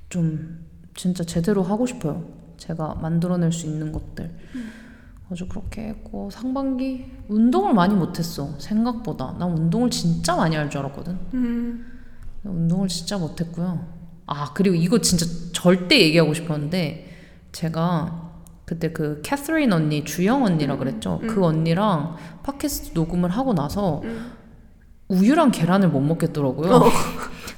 [0.10, 0.66] 좀
[0.96, 2.26] 진짜 제대로 하고 싶어요.
[2.58, 4.30] 제가 만들어낼 수 있는 것들.
[5.32, 9.36] 아주 그렇게 했고 상반기 운동을 많이 못했어 생각보다.
[9.40, 11.18] 난 운동을 진짜 많이 할 줄 알았거든.
[11.34, 11.86] 음,
[12.44, 13.86] 운동을 진짜 못했고요.
[14.28, 17.08] 아 그리고 이거 진짜 절대 얘기하고 싶었는데
[17.52, 18.30] 제가
[18.66, 21.20] 그때 그 캐서린 언니 주영 언니라 그랬죠.
[21.28, 24.02] 그 언니랑 팟캐스트 녹음을 하고 나서
[25.10, 26.84] 우유랑 계란을 못 먹겠더라고요.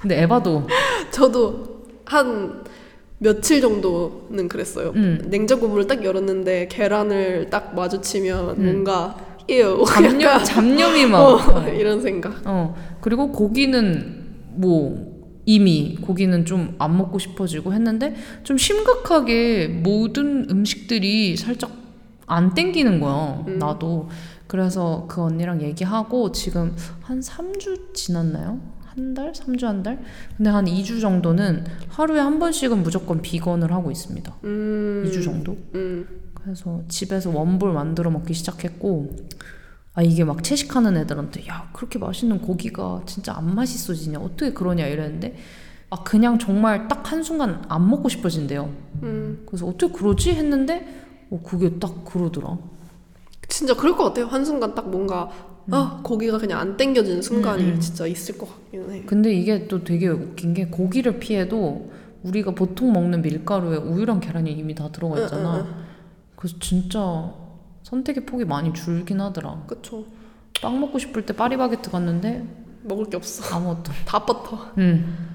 [0.01, 0.67] 근데 에바도
[1.12, 2.62] 저도 한
[3.19, 4.91] 며칠 정도는 그랬어요.
[4.95, 5.26] 음.
[5.30, 8.63] 냉장고 문을 딱 열었는데 계란을 딱 마주치면 음.
[8.65, 9.15] 뭔가
[9.49, 9.84] 에요.
[9.88, 12.41] 잡념 잡념이 막 어, 이런 생각.
[12.45, 14.23] 어 그리고 고기는
[14.56, 15.13] 뭐
[15.45, 21.71] 이미 고기는 좀 안 먹고 싶어지고 했는데 좀 심각하게 모든 음식들이 살짝
[22.26, 23.60] 안 땡기는 거야 음.
[23.60, 24.10] 나도
[24.47, 28.60] 그래서 그 언니랑 얘기하고 지금 한 3주 지났나요?
[28.95, 29.32] 한 달?
[29.32, 30.03] 3주 한 달?
[30.38, 35.58] 근데 한 2주 정도는 하루에 한 번씩은 무조건 비건을 하고 있습니다 음, 2주 정도?
[35.75, 39.10] 음, 그래서 집에서 원볼 만들어 먹기 시작했고
[39.95, 45.36] 아 이게 막 채식하는 애들한테 야 그렇게 맛있는 고기가 진짜 안 맛있어지냐 어떻게 그러냐 이랬는데
[45.89, 49.43] 아 그냥 정말 딱 한순간 안 먹고 싶어진대요 음.
[49.45, 52.58] 그래서 어떻게 그러지 했는데 어 그게 딱 그러더라
[53.53, 54.25] 진짜 그럴 것 같아요.
[54.25, 55.29] 한 순간 딱 뭔가
[55.71, 57.80] 아 고기가 그냥 안 땡겨지는 순간이 음, 음.
[57.80, 59.04] 진짜 있을 것 같기는 해.
[59.06, 61.91] 근데 이게 또 되게 웃긴 게 고기를 피해도
[62.23, 65.84] 우리가 보통 먹는 밀가루에 우유랑 계란이 이미 다 들어가 있잖아 응, 응,
[66.36, 67.34] 그래서 진짜
[67.84, 70.06] 선택의 폭이 많이 줄긴 하더라 그쵸.
[70.62, 72.45] 빵 먹고 싶을 때 파리바게트 갔는데
[72.84, 73.56] 먹을 게 없어.
[73.56, 74.71] 아무것도 다 버터.
[74.78, 75.30] 음.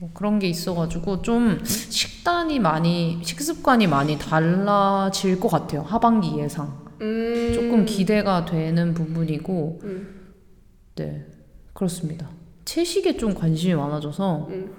[0.00, 7.50] 뭐 그런 게 있어가지고 좀 식단이 많이 식습관이 많이 달라질 것 같아요 하반기 예상 음.
[7.54, 10.32] 조금 기대가 되는 부분이고 음.
[10.96, 11.26] 네
[11.72, 12.28] 그렇습니다
[12.64, 14.72] 채식에 좀 관심이 많아져서 음.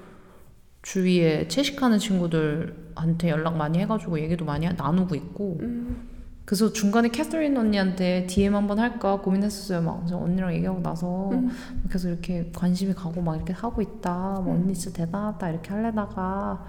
[0.82, 6.10] 주위에 채식하는 친구들한테 연락 많이 해가지고 얘기도 많이 하- 나누고 있고 음.
[6.46, 9.82] 그래서 중간에 캐서린 언니한테 DM 한번 할까 고민했었어요.
[9.82, 11.50] 막 언니랑 얘기하고 나서 음.
[11.90, 14.42] 계속 이렇게 관심이 가고 막 이렇게 하고 있다.
[14.44, 16.66] 뭐 언니 진짜 대단하다 이렇게 할래다가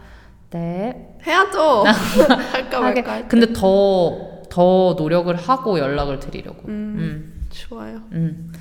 [0.51, 1.19] 네.
[1.27, 1.83] 해야죠.
[2.53, 2.81] 할까.
[2.81, 3.27] 말까.
[3.27, 6.69] 근데 더 더 노력을 하고 연락을 드리려고.
[6.69, 6.97] 음.
[6.99, 8.03] 음, 좋아요.
[8.13, 8.53] 음,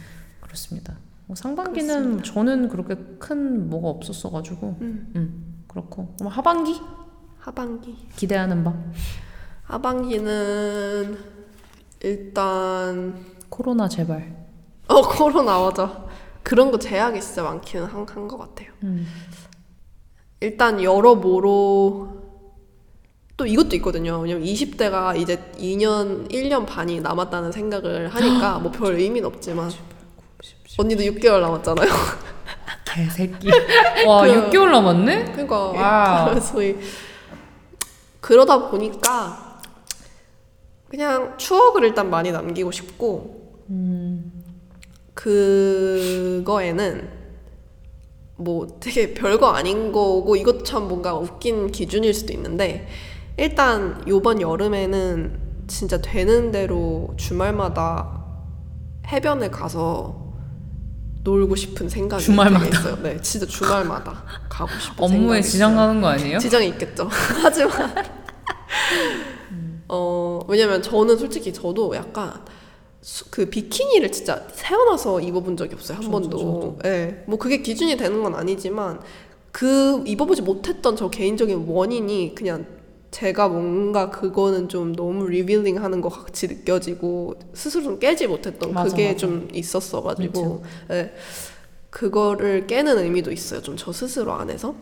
[0.42, 0.98] 그렇습니다.
[1.26, 5.12] 뭐 상반기는 저는 그렇게 큰 뭐가 없었어가지고, 음.
[5.16, 6.80] 음, 그렇고 그럼 하반기
[7.40, 7.96] 하반기.
[8.16, 8.74] 기대하는 바
[9.64, 11.18] 하반기는
[12.02, 14.46] 일단 코로나 제발.
[14.88, 16.06] 어 코로나 맞아.
[16.44, 18.72] 그런 거 제약이 진짜 많기는 한, 한것 같아요.
[18.84, 19.08] 음.
[20.42, 22.23] 일단 여러모로
[23.36, 24.20] 또 이것도 있거든요.
[24.20, 29.72] 왜냐면 20대가 이제 2년, 1년 반이 남았다는 생각을 하니까 뭐 별 의미는 없지만
[30.78, 31.90] 언니도 6개월 남았잖아요.
[32.86, 33.50] 개새끼.
[34.06, 35.32] 와, 그- 6개월 남았네?
[35.32, 36.30] 그러니까 와우.
[36.30, 36.76] 그래서 이-
[38.22, 39.60] 그러다 보니까
[40.88, 43.42] 그냥 추억을 일단 많이 남기고 싶고
[45.16, 47.10] 그거에는
[48.36, 52.88] 뭐 되게 별거 아닌 거고 이것도 참 뭔가 웃긴 기준일 수도 있는데
[53.38, 58.22] 일단 요번 여름에는 진짜 되는 대로 주말마다
[59.08, 60.22] 해변에 가서
[61.24, 62.68] 놀고 싶은 생각이 주말마다?
[62.68, 62.98] 있어요.
[63.02, 65.80] 네, 진짜 주말마다 가고 싶은 업무에 지장 있어요.
[65.88, 66.38] 가는 거 아니에요?
[66.38, 67.08] 지장이 있겠죠.
[67.42, 67.94] 하지만
[69.88, 72.34] 어 왜냐면 저는 솔직히 저도 약간
[73.02, 76.38] 수- 그 비키니를 진짜 태어나서 입어본 적이 없어요 한 저도, 번도.
[76.38, 76.80] 저도.
[76.86, 79.00] 예, 뭐 그게 기준이 되는 건 아니지만
[79.52, 82.66] 그 입어보지 못했던 저 개인적인 원인이 그냥
[83.14, 88.90] 제가 뭔가 그거는 좀 너무 revealing 하는 것 같이 느껴지고 스스로 좀 깨지 못했던 맞아,
[88.90, 89.18] 그게 맞아.
[89.18, 91.14] 좀 있었어가지고 예,
[91.90, 94.74] 그거를 깨는 의미도 있어요 좀 저 스스로 안에서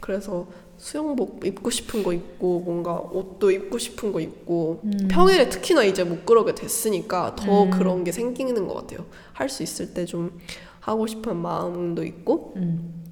[0.00, 0.46] 그래서
[0.78, 5.08] 수영복 입고 싶은 거 입고 뭔가 옷도 입고 싶은 거 입고 음.
[5.08, 7.70] 평일에 특히나 이제 못 그러게 됐으니까 더 음.
[7.70, 9.06] 그런 게 생기는 것 같아요.
[9.32, 10.38] 할 수 있을 때 좀
[10.80, 13.04] 하고 싶은 마음도 있고 음.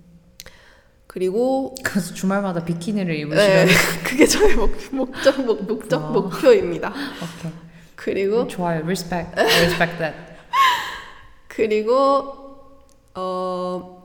[1.14, 3.68] 그리고 그래서 주말마다 비키니를 네, 입으시면
[4.04, 6.10] 그게 저의 목, 목적 목, 목적 와.
[6.10, 6.88] 목표입니다.
[6.88, 7.52] 오케이.
[7.94, 8.80] 그리고 좋아요.
[8.80, 9.30] Respect.
[9.40, 10.16] Respect that.
[11.46, 12.34] 그리고
[13.14, 14.02] 어.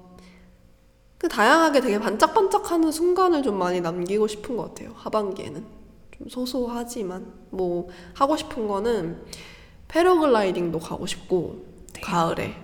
[1.17, 4.93] 그 다양하게 되게 반짝반짝하는 순간을 좀 많이 남기고 싶은 것 같아요.
[4.95, 5.65] 하반기에는
[6.15, 9.19] 좀 소소하지만 뭐 하고 싶은 거는
[9.87, 11.65] 패러글라이딩도 가고 싶고
[12.03, 12.55] 가을에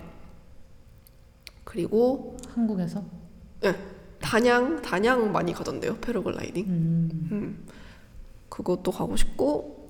[1.64, 3.02] 그리고 한국에서.
[3.60, 3.74] 네,
[4.26, 6.66] 단양 단양 많이 가던데요 패러글라이딩.
[6.66, 7.28] 음.
[7.30, 7.66] 음.
[8.48, 9.88] 그것도 가고 싶고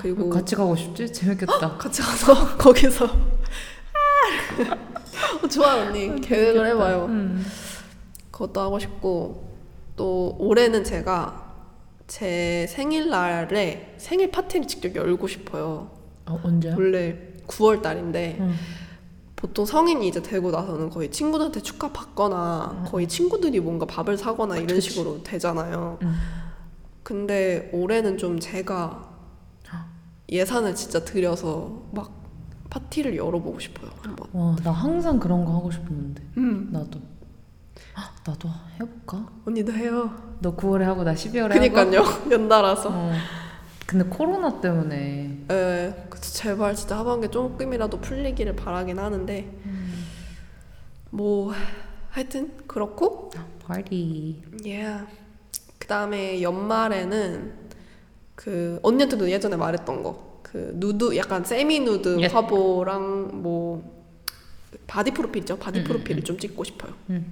[0.00, 1.12] 그리고 같이 가고 싶지?
[1.12, 1.76] 재밌겠다.
[1.78, 3.04] 같이 가서 거기서
[5.42, 7.04] 어, 좋아 언니 계획을 해봐요.
[7.06, 7.44] 음.
[8.30, 9.46] 그것도 하고 싶고
[9.96, 11.46] 또 올해는 제가
[12.06, 15.90] 제 생일날에 생일 파티를 직접 열고 싶어요.
[16.24, 16.74] 어, 언제요?
[16.74, 18.56] 원래 9월 달인데 음.
[19.38, 24.66] 보통 성인이 이제 되고 나서는 거의 친구들한테 축하 받거나 거의 친구들이 뭔가 밥을 사거나 이런
[24.66, 24.90] 그치.
[24.90, 25.98] 식으로 되잖아요.
[26.02, 26.14] 음.
[27.04, 29.08] 근데 올해는 좀 제가
[30.28, 32.10] 예산을 진짜 들여서 막
[32.68, 33.90] 파티를 열어보고 싶어요.
[34.02, 34.28] 한번.
[34.32, 36.22] 와, 나 항상 그런 거 하고 싶었는데.
[36.36, 36.68] 음.
[36.72, 37.00] 나도.
[37.94, 38.48] 아, 나도
[38.80, 39.26] 해볼까?
[39.46, 40.10] 언니도 해요.
[40.40, 41.60] 너 9월에 하고 나 12월에 하고.
[41.60, 42.02] 그니까요.
[42.30, 42.90] 연달아서.
[42.92, 43.12] 어.
[43.88, 49.50] 근데 코로나 때문에 에, 그래서 제발 진짜 하반기에 조금이라도 풀리기를 바라긴 하는데
[51.10, 51.52] 뭐
[52.10, 53.30] 하여튼 그렇고
[53.66, 54.42] 파티.
[54.66, 55.00] 예.
[55.78, 57.54] 그다음에 연말에는
[58.34, 62.26] 그 언니한테도 예전에 말했던 거 그 누드 약간 세미 누드 예.
[62.26, 63.82] 화보랑 뭐
[64.86, 67.30] 바디 프로필 있죠 바디 음, 프로필을 음, 좀 찍고 싶어요 음.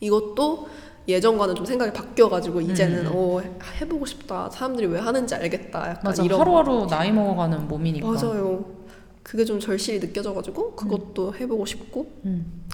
[0.00, 0.68] 이것도
[1.08, 3.12] 예전과는 좀 생각이 바뀌어가지고 이제는 음, 음.
[3.14, 3.40] 어
[3.80, 6.22] 해보고 싶다 사람들이 왜 하는지 알겠다 약간 맞아.
[6.22, 8.06] 이런 하루하루 나이 먹어가는 몸이니까.
[8.06, 8.64] 맞아요.
[9.22, 12.64] 그게 좀 절실히 느껴져가지고 그것도 해보고 싶고 음.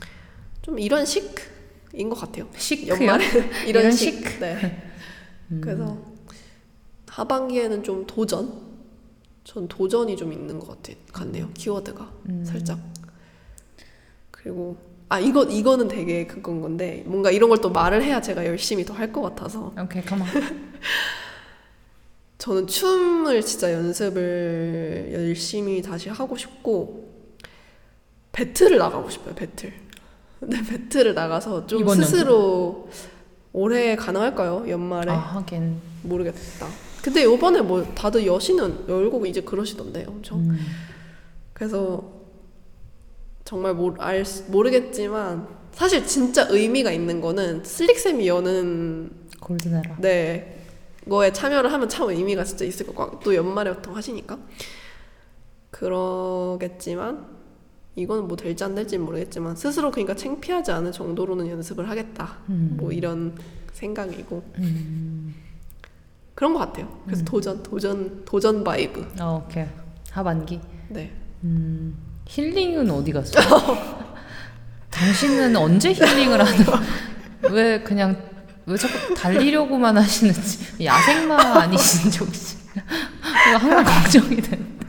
[0.62, 2.49] 좀 이런 식인 것 같아요.
[2.57, 2.94] 시크요?
[2.94, 3.25] 연말에
[3.66, 4.40] 이런, 이런 식.
[4.40, 4.83] 네.
[5.53, 5.61] 음.
[5.62, 5.97] 그래서
[7.09, 8.75] 하반기에는 좀 도전.
[9.44, 11.51] 전 도전이 좀 있는 것 같아 같네요.
[11.53, 12.44] 키워드가 음.
[12.44, 12.79] 살짝.
[14.31, 14.77] 그리고
[15.09, 18.95] 아 이거 이거는 되게 그건 건데 뭔가 이런 걸 또 말을 해야 제가 열심히 더
[18.95, 19.73] 할 것 같아서.
[19.81, 20.27] 오케이, 가만.
[22.38, 27.11] 저는 춤을 진짜 연습을 열심히 다시 하고 싶고
[28.33, 29.73] 배틀을 나가고 싶어요 배틀.
[30.40, 32.88] 근데 배틀을 나가서 좀 스스로
[33.53, 34.64] 올해 가능할까요?
[34.69, 35.12] 연말에?
[35.12, 35.77] 아, 하긴.
[36.03, 36.67] 모르겠다.
[37.03, 40.40] 근데 요번에 뭐 다들 여신은 열고 이제 그러시던데 엄청?
[40.40, 40.59] 음.
[41.53, 42.24] 그래서
[43.55, 49.97] 정말 모, 알, 수- 모르겠지만 사실 진짜 의미가 있는 거는 슬릭쌤이 여는 골든에라.
[50.01, 50.61] 네.
[51.09, 54.37] 거에 참여를 하면 참 의미가 진짜 있을 것 같고 또 연말에 보통 하시니까
[55.71, 57.27] 그러겠지만
[57.95, 62.77] 이거는 뭐 될지 안 될지 모르겠지만 스스로 그러니까 창피하지 않을 정도로는 연습을 하겠다 음.
[62.81, 63.37] 뭐 이런
[63.73, 65.33] 생각이고 음.
[66.35, 69.67] 그런 것 같아요 그래서 도전 도전 도전 vibe 어, 오케이.
[70.11, 70.61] 하반기.
[70.88, 71.12] 네
[71.45, 71.97] 음.
[72.27, 73.39] 힐링은 어디 갔어?
[74.91, 76.65] 당신은 언제 힐링을 하는?
[77.51, 78.17] 왜 그냥
[78.67, 82.57] 왜 자꾸 달리려고만 하시는지 야생마 아니신지 혹시?
[82.75, 84.87] 이거 항상 걱정이 되는데.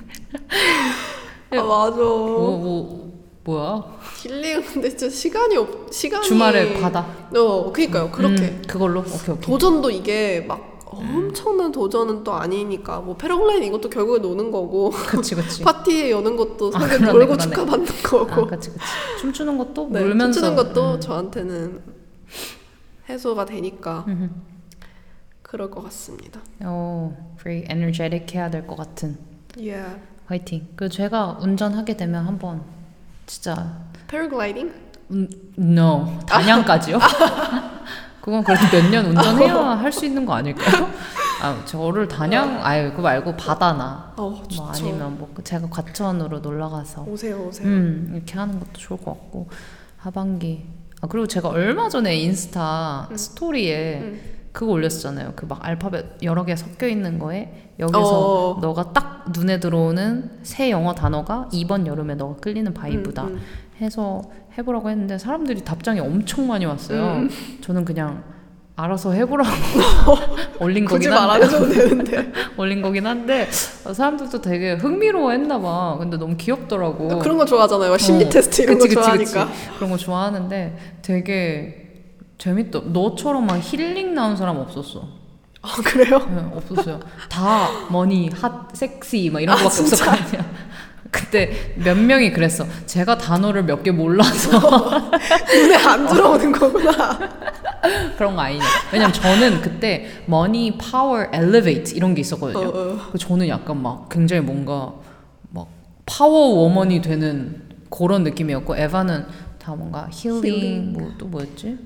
[1.51, 3.83] 아 맞아 뭐, 뭐 뭐야?
[4.21, 7.05] 힐링 근데 진짜 시간이 없 시간이 주말에 바다.
[7.35, 9.41] 어 그니까요 그렇게 음, 그걸로 오케이 오케이.
[9.41, 15.61] 도전도 이게 막 엄청난 도전은 또 아니니까 뭐 패러글라이딩 이것도 결국에 노는 거고 그치 그치.
[15.65, 17.43] 파티에 여는 것도 아, 사실 그러네, 돌고 그러네.
[17.43, 18.81] 축하받는 아 거고 그치 그치.
[19.19, 20.39] 춤추는 것도 네, 놀면서.
[20.39, 20.99] 춤추는 것도 음.
[21.01, 21.81] 저한테는
[23.09, 24.29] 해소가 되니까 음흠.
[25.41, 26.39] 그럴 것 같습니다.
[26.61, 29.17] 어, very energetic 해야 될 것 같은.
[29.57, 29.99] Yeah.
[30.27, 30.67] 화이팅.
[30.75, 32.63] 그 제가 운전하게 되면 한번
[33.25, 34.73] 진짜 패러글라이딩?
[35.11, 36.97] 음, no 단양까지요?
[38.25, 40.89] 그건 그래도 몇 년 운전해야 할 수 있는 거 아닐까요?
[41.43, 44.63] 아 저를 단양 아유 그거 말고 바다나 어, 뭐 좋죠.
[44.63, 47.67] 아니면 뭐 제가 과천으로 놀러 가서 오세요, 오세요.
[47.67, 49.47] 음 이렇게 하는 것도 좋을 것 같고
[49.97, 50.65] 하반기
[51.01, 53.15] 아 그리고 제가 얼마 전에 인스타 음.
[53.17, 54.21] 스토리에 음.
[54.51, 55.33] 그거 올렸잖아요.
[55.35, 58.59] 그 막 알파벳 여러 개 섞여 있는 거에 여기서 어.
[58.61, 63.41] 너가 딱 눈에 들어오는 새 영어 단어가 이번 여름에 너가 끌리는 바이브다 음, 음.
[63.81, 64.21] 해서
[64.57, 67.03] 해보라고 했는데 사람들이 답장이 엄청 많이 왔어요.
[67.17, 67.29] 음.
[67.61, 68.23] 저는 그냥
[68.77, 69.49] 알아서 해보라고
[70.59, 72.31] 올린 거긴 한데.
[72.57, 73.47] 올린 거긴 한데
[73.85, 75.95] 어, 사람들도 되게 흥미로워했나 봐.
[75.99, 77.19] 근데 너무 귀엽더라고.
[77.19, 77.91] 그런 거 좋아하잖아요.
[77.91, 79.47] 막 심리 어, 테스트 이런 그치, 거 그치, 좋아하니까.
[79.53, 79.69] 그치.
[79.77, 81.81] 그런 거 좋아하는데 되게
[82.37, 82.81] 재밌다.
[82.87, 85.07] 너처럼 막 힐링 나온 사람 없었어.
[85.61, 86.19] 아 그래요?
[86.29, 86.99] 네, 없었어요.
[87.27, 89.81] 다 money, hot, sexy 막 이런 아, 거밖에?
[89.81, 90.43] 없었거든요.
[91.15, 92.65] 그때 몇 명이 그랬어.
[92.85, 94.59] 제가 단어를 몇 개 몰라서
[95.55, 97.19] 눈에 안 들어오는 거구나.
[98.17, 98.63] 그런 거 아니냐.
[98.91, 102.67] 왜냐면 저는 그때 money, power, elevate 이런 게 있었거든요.
[102.67, 102.99] 어, 어.
[103.13, 104.93] 그 저는 약간 막 굉장히 뭔가
[105.51, 105.67] 막
[106.05, 109.25] power woman이 되는 그런 느낌이었고 에바는
[109.59, 110.93] 다 뭔가 힐링, 힐링.
[110.93, 111.77] 뭐또 뭐였지?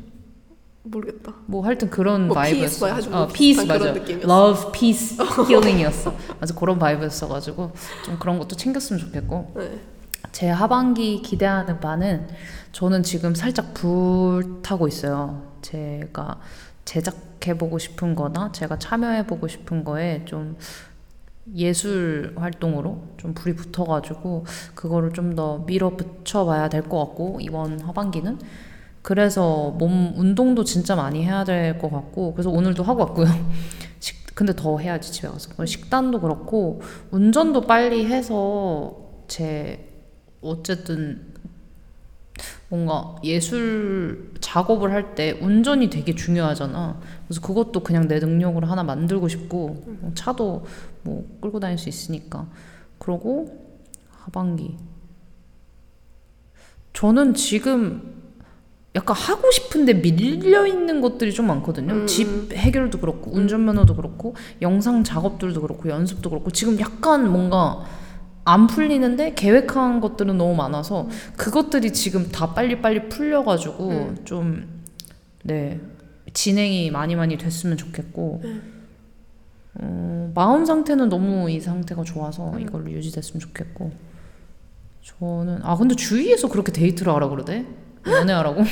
[0.83, 1.33] 모르겠다.
[1.45, 2.85] 뭐 하여튼 그런 뭐 vibe였어.
[2.85, 3.85] peace, 하여튼 어, 뭐 peace 맞아.
[3.89, 6.13] love, peace, healing이었어.
[6.39, 7.71] 맞아 그런 vibe였어가지고
[8.05, 9.79] 좀 그런 것도 챙겼으면 좋겠고 네.
[10.31, 12.27] 제 하반기 기대하는 바는
[12.71, 15.43] 저는 지금 살짝 불타고 있어요.
[15.61, 16.39] 제가
[16.85, 20.57] 제작해보고 싶은 거나 제가 참여해보고 싶은 거에 좀
[21.55, 28.39] 예술 활동으로 좀 불이 붙어가지고 그거를 좀 더 밀어붙여 봐야 될 것 같고 이번 하반기는
[29.09, 33.25] 그래서 몸 운동도 진짜 많이 해야 될 것 같고 그래서 오늘도 하고 왔고요.
[33.99, 39.89] 식, 근데 더 해야지 집에 가서 식단도 그렇고 운전도 빨리 해서 제
[40.43, 41.33] 어쨌든
[42.67, 47.01] 뭔가 예술 작업을 할 때 운전이 되게 중요하잖아.
[47.25, 50.67] 그래서 그것도 그냥 내 능력으로 하나 만들고 싶고 뭐 차도
[51.01, 52.47] 뭐 끌고 다닐 수 있으니까.
[52.99, 53.57] 그러고
[54.11, 54.77] 하반기.
[56.93, 58.18] 저는 지금
[58.95, 61.93] 약간 하고 싶은데 밀려 있는 것들이 좀 많거든요.
[61.93, 62.07] 음.
[62.07, 67.85] 집 해결도 그렇고 운전면허도 그렇고 영상 작업들도 그렇고 연습도 그렇고 지금 약간 뭔가
[68.45, 74.17] 안 풀리는데 계획한 것들은 너무 많아서 그것들이 지금 다 빨리빨리 풀려가지고 음.
[74.23, 75.79] 좀네
[76.33, 78.41] 진행이 많이 많이 됐으면 좋겠고
[79.75, 83.91] 어, 마음 상태는 너무 이 상태가 좋아서 이걸로 유지됐으면 좋겠고
[85.01, 87.65] 저는 아 근데 주위에서 그렇게 데이트를 하라 그러대
[88.07, 88.63] 연애하라고?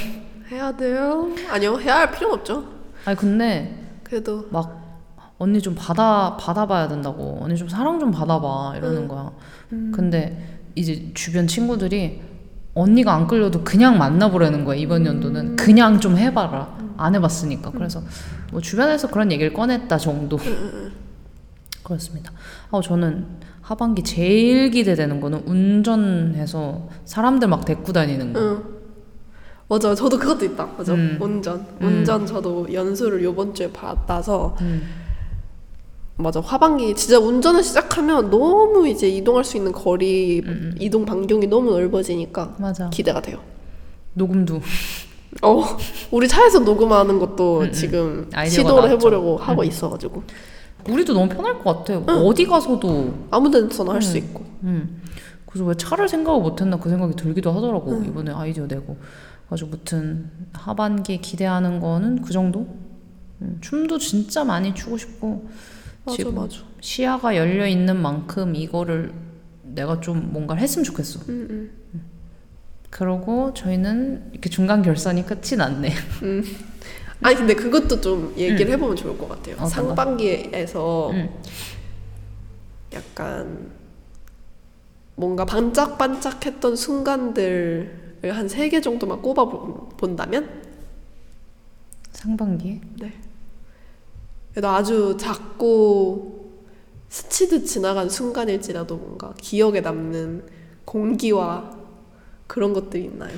[0.51, 1.27] 해야 돼요?
[1.49, 2.63] 아니요, 해야 할 필요는 없죠.
[3.05, 4.47] 아니 근데 그래도.
[4.49, 5.03] 막
[5.37, 7.39] 언니 좀 받아 받아봐야 된다고.
[7.41, 8.75] 언니 좀 사랑 좀 받아봐.
[8.77, 9.31] 이러는 거야.
[9.69, 12.21] 근데 이제 주변 친구들이
[12.73, 15.55] 언니가 안 끌려도 그냥 만나보라는 거야 이번 연도는.
[15.55, 16.77] 그냥 좀 해봐라.
[16.97, 17.71] 안 해봤으니까.
[17.71, 18.01] 그래서
[18.51, 20.37] 뭐 주변에서 그런 얘기를 꺼냈다 정도.
[21.83, 22.31] 그렇습니다.
[22.71, 23.27] 아 저는
[23.61, 28.76] 하반기 제일 기대되는 거는 운전해서 사람들 막 데리고 다니는 거.
[29.71, 29.77] 응.
[29.79, 29.95] 맞아요.
[29.95, 30.65] 저도 그것도 있다.
[30.77, 30.93] 맞아.
[30.93, 31.17] 음.
[31.19, 31.65] 운전.
[31.81, 31.87] 음.
[31.87, 34.83] 운전 저도 연수를 요번 주에 받아서 음.
[36.15, 36.39] 맞아.
[36.39, 42.55] 하반기 진짜 운전을 시작하면 너무 이제 이동할 수 있는 거리 음, 이동 반경이 너무 넓어지니까
[42.57, 42.89] 맞아.
[42.89, 43.39] 기대가 돼요.
[44.13, 44.59] 녹음도
[45.43, 45.63] 어,
[46.09, 47.71] 우리 차에서 녹음하는 것도 음, 음.
[47.71, 48.93] 지금 시도를 나왔죠.
[48.95, 50.23] 해보려고 하고 있어가지고
[50.89, 51.99] 우리도 너무 편할 것 같아.
[51.99, 54.17] 어디 가서도 아무 데서나 할수 음.
[54.17, 54.43] 있고.
[54.63, 55.01] 음.
[55.45, 58.97] 그래서 왜 차를 생각을 못했나 그 생각이 들기도 하더라고 이번에 아이디어 내고.
[59.47, 62.67] 그래서 무튼 하반기에 기대하는 거는 그 정도.
[63.41, 65.47] 음, 춤도 진짜 많이 추고 싶고
[66.03, 66.57] 맞아, 지금 맞아.
[66.81, 69.13] 시야가 열려 있는 만큼 이거를
[69.63, 71.19] 내가 좀 뭔가를 했으면 좋겠어.
[71.29, 71.47] 음,
[71.93, 72.01] 음.
[72.89, 75.93] 그러고 저희는 이렇게 중간 결산이 끝이 났네.
[77.21, 79.55] 아니 근데 그것도 좀 얘기를 해보면 좋을 것 같아요.
[79.55, 79.63] 음.
[79.63, 79.69] 어떤 거?
[79.69, 81.29] 상반기에서 음.
[82.93, 83.71] 약간
[85.15, 90.49] 뭔가 반짝반짝했던 순간들을 한 세 개 정도만 꼽아 보- 본다면
[92.11, 92.81] 상반기에
[94.51, 96.51] 그래도 아주 작고
[97.09, 100.43] 스치듯 지나간 순간일지라도 뭔가 기억에 남는
[100.85, 101.77] 공기와
[102.47, 103.37] 그런 것들이 있나요?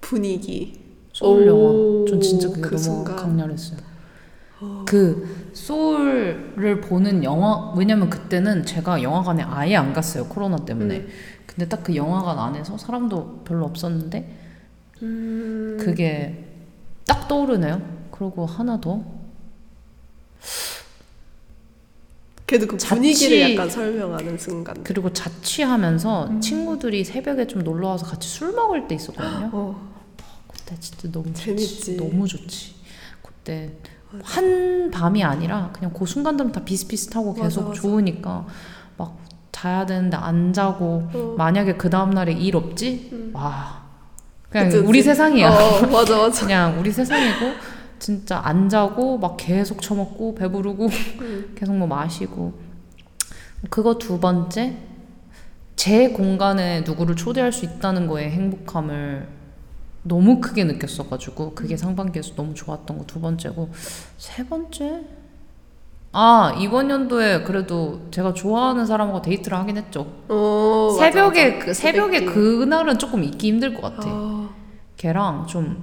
[0.00, 0.80] 분위기.
[1.12, 1.70] 소울 영화.
[1.70, 3.16] 오, 전 진짜 그게 그 너무 순간.
[3.16, 3.78] 강렬했어요.
[4.86, 11.00] 그 소울을 보는 영화 왜냐면 그때는 제가 영화관에 아예 안 갔어요 코로나 때문에.
[11.00, 11.08] 음.
[11.54, 14.36] 근데 딱 그 영화관 안에서 사람도 별로 없었는데
[15.02, 16.44] 음, 그게
[17.06, 17.80] 딱 떠오르네요.
[18.10, 19.02] 그리고 하나 더
[22.46, 24.82] 그래도 그 자취- 분위기를 약간 설명하는 순간.
[24.84, 26.40] 그리고 자취하면서 음.
[26.40, 29.50] 친구들이 새벽에 좀 놀러 와서 같이 술 먹을 때 있었거든요.
[29.52, 29.92] 어,
[30.52, 31.76] 그때 진짜 너무 재밌지.
[31.78, 31.96] 좋지.
[31.96, 32.74] 너무 좋지.
[33.22, 33.72] 그때
[34.22, 37.80] 한 밤이 아니라 그냥 그 순간들은 다 비슷비슷하고 맞아, 계속 맞아.
[37.80, 38.46] 좋으니까 막
[39.64, 41.34] 자야 되는데 안 자고 어.
[41.38, 43.30] 만약에 그 다음 날에 일 없지?
[43.32, 43.82] 와
[44.50, 45.04] 그냥 그치, 우리 그치.
[45.04, 45.48] 세상이야.
[45.50, 46.42] 어, 맞아 맞아.
[46.42, 47.52] 그냥 우리 세상이고
[47.98, 50.86] 진짜 안 자고 막 계속 처먹고 배부르고
[51.20, 51.52] 음.
[51.56, 52.52] 계속 뭐 마시고
[53.70, 54.76] 그거 두 번째
[55.76, 59.26] 제 공간에 누구를 초대할 수 있다는 거에 행복함을
[60.02, 63.70] 너무 크게 느꼈어가지고 그게 상반기에서 너무 좋았던 거 두 번째고
[64.18, 65.00] 세 번째
[66.16, 71.64] 아 이번 연도에 그래도 제가 좋아하는 사람하고 데이트를 하긴 했죠 어, 맞아, 새벽에 맞아.
[71.66, 72.24] 그 새벽에.
[72.24, 74.48] 그날은 조금 있기 힘들 것 같아 아,
[74.96, 75.82] 걔랑 좀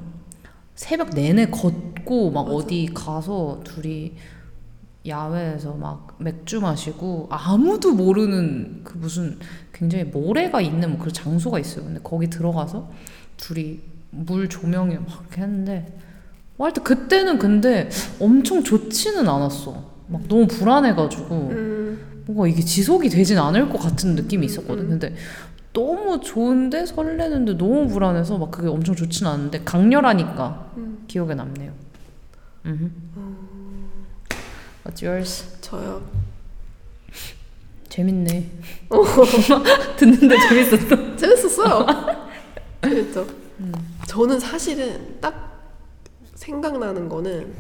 [0.74, 4.14] 새벽 내내 걷고 막 어디 가서 둘이
[5.06, 9.38] 야외에서 막 맥주 마시고 아무도 모르는 그 무슨
[9.74, 11.86] 굉장히 모래가 있는 그 장소가 있어요.
[11.86, 12.90] 근데 거기 들어가서
[13.38, 13.80] 둘이
[14.12, 16.00] 물 조명에 막 이렇게 했는데
[16.56, 19.91] 뭐 하여튼 그때는 근데 엄청 좋지는 않았어.
[20.12, 24.90] 막 너무 불안해가지고 음, 뭔가 이게 지속이 되진 않을 것 같은 느낌이 있었거든.
[24.90, 25.16] 근데
[25.74, 31.04] 너무 좋은데 설레는데 너무 불안해서 막 그게 엄청 좋진 않은데 강렬하니까 음.
[31.08, 31.72] 기억에 남네요.
[32.66, 33.90] 음.
[34.84, 35.46] What's yours?
[35.62, 36.02] 저요.
[37.88, 38.50] 재밌네.
[39.98, 41.16] 듣는데 재밌었어.
[41.16, 41.86] 재밌었어요.
[42.84, 43.28] 재밌죠.
[44.08, 45.62] 저는 사실은 딱
[46.36, 47.54] 생각나는 거는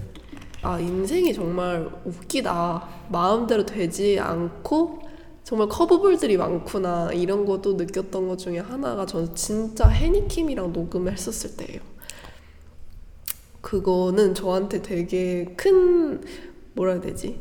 [0.64, 2.88] 아 인생이 정말 웃기다.
[3.10, 5.00] 마음대로 되지 않고
[5.44, 11.82] 정말 커브볼들이 많구나 이런 것도 느꼈던 것 중에 하나가 저는 진짜 해니킴이랑 녹음을 했었을 때예요.
[13.62, 16.24] 그거는 저한테 되게 큰
[16.74, 17.40] 뭐라 해야 되지?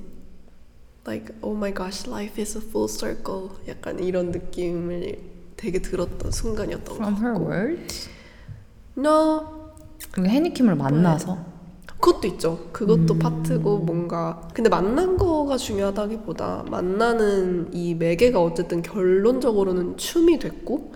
[1.07, 3.51] Like oh my gosh, life is a full circle.
[3.69, 5.19] 약간 이런 느낌을
[5.57, 7.51] 되게 들었던 순간이었던 것 From her 같고.
[7.51, 8.09] words?
[8.97, 9.73] No,
[10.19, 11.39] 해니킴을 만나서
[12.01, 12.69] 그것도 있죠.
[12.73, 20.95] 그것도 파트고 뭔가 근데 만난 거가 중요하다기보다 만나는 이 매개가 어쨌든 결론적으로는 춤이 됐고,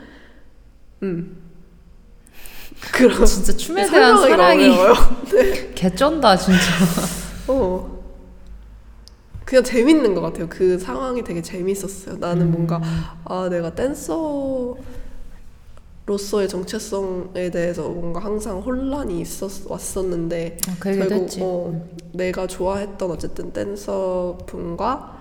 [1.03, 1.37] 음
[2.93, 4.95] 그런 진짜 춤에 대한 설명하기가 사랑이 어려워요.
[5.77, 6.59] 개쩐다 진짜.
[7.49, 7.95] 어.
[9.45, 10.49] 그냥 재밌는 것 같아요.
[10.49, 12.17] 그 상황이 되게 재밌었어요.
[12.17, 12.81] 나는 뭔가
[13.25, 14.75] 아 내가 댄서
[16.07, 21.41] 로서의 정체성에 대해서 뭔가 항상 혼란이 있었 왔었는데 그 얘기도 결국 했지.
[21.43, 25.14] 어, 내가 좋아했던 어쨌든 댄서 분과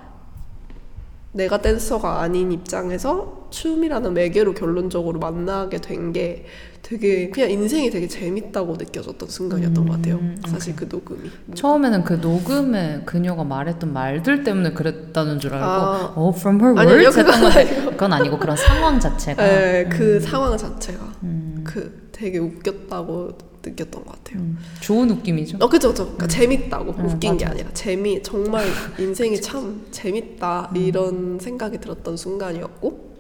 [1.34, 6.46] 내가 댄서가 아닌 입장에서 춤이라는 매개로 결론적으로 만나게 된 게
[6.84, 10.16] 되게 그냥 인생이 되게 재밌다고 느껴졌던 순간이었던 것 같아요.
[10.16, 11.32] 음, 사실 그 녹음이.
[11.56, 16.14] 처음에는 그 녹음에 그녀가 말했던 말들 때문에 그랬다는 줄 알고 아.
[16.16, 20.20] 어 from her 아니요, words 그건 했던 건데 그건 아니고 그런 상황 자체가 네, 그
[20.20, 24.40] 상황 자체가 음, 그 되게 웃겼다고 느꼈던 것 같아요.
[24.40, 25.58] 음, 좋은 느낌이죠.
[25.60, 26.04] 어, 그죠, 그죠.
[26.06, 27.52] 그러니까 재밌다고 음, 웃긴 게 맞아.
[27.52, 28.68] 아니라 재미 정말
[29.00, 30.78] 인생이 참 재밌다 음.
[30.78, 33.18] 이런 생각이 들었던 순간이었고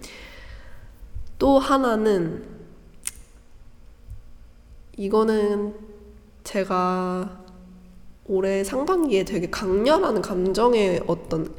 [1.39, 2.43] 또 하나는
[4.97, 5.73] 이거는
[6.43, 7.41] 제가
[8.25, 11.53] 올해 상반기에 되게 강렬한 감정의 어떤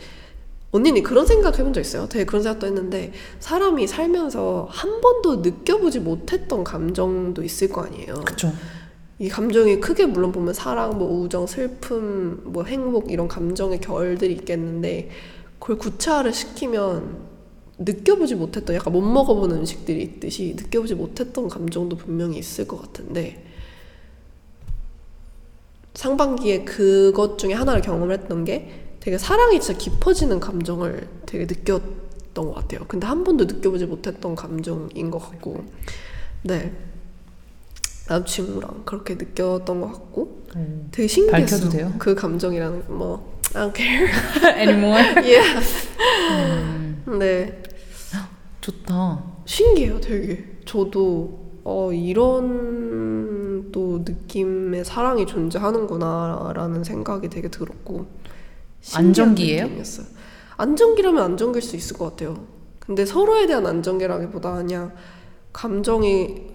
[0.72, 2.09] 언니는 그런 생각 해본 적 있어요?
[2.09, 8.14] 되게 그런 생각도 했는데 사람이 살면서 한 번도 느껴보지 못했던 감정도 있을 거 아니에요.
[8.24, 8.53] 그쵸.
[9.19, 15.11] 이 감정이 크게 물론 보면 사랑, 뭐 우정, 슬픔, 뭐 행복 이런 감정의 결들이 있겠는데
[15.59, 17.35] 그걸 구체화를 시키면
[17.79, 23.45] 느껴보지 못했던 약간 못 먹어본 음식들이 있듯이 느껴보지 못했던 감정도 분명히 있을 것 같은데
[25.95, 32.81] 상반기에 그것 중에 하나를 경험했던 게 되게 사랑이 진짜 깊어지는 감정을 되게 느꼈던 것 같아요.
[32.89, 35.65] 근데 한 번도 느껴보지 못했던 감정인 것 같고,
[36.43, 36.73] 네.
[38.09, 40.89] 남친구랑 그렇게 느꼈던 것 같고, 음.
[40.93, 41.41] 되게 신기했어요.
[41.61, 41.93] 밝혀도 돼요?
[41.99, 44.09] 그 감정이라는 뭐 I don't care.
[44.61, 45.03] anymore.
[45.23, 45.61] yeah.
[46.31, 47.05] 음.
[47.19, 47.63] 네.
[48.61, 49.23] 좋다.
[49.45, 50.45] 신기해요, 되게.
[50.65, 58.07] 저도 어 이런 또 느낌의 사랑이 존재하는구나라는 생각이 되게 들었고
[58.95, 59.65] 안정기예요?
[59.65, 60.07] 느낌이었어요.
[60.57, 62.47] 안정기라면 안정기일 수 있을 것 같아요.
[62.79, 64.93] 근데 서로에 대한 안정기라기보다 그냥
[65.53, 66.54] 감정이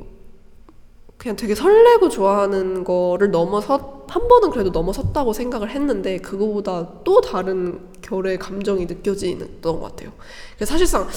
[1.20, 7.90] 그냥 되게 설레고 좋아하는 거를 넘어서 한 번은 그래도 넘어섰다고 생각을 했는데 그거보다 또 다른
[8.02, 10.12] 결의 감정이 느껴지는 것 같아요.
[10.56, 11.08] 그래서 사실상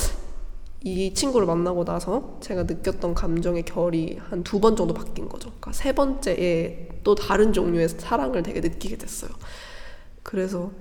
[0.85, 5.49] 이 친구를 만나고 나서 제가 느꼈던 감정의 결이 한 두 번 정도 바뀐 거죠.
[5.61, 9.31] 그러니까 세 번째에 또 다른 종류의 사랑을 되게 느끼게 됐어요.
[10.25, 10.73] 그래서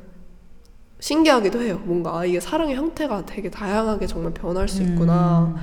[0.99, 1.80] 신기하기도 해요.
[1.86, 5.55] 뭔가 아, 이게 사랑의 형태가 되게 다양하게 정말 변할 수 있구나.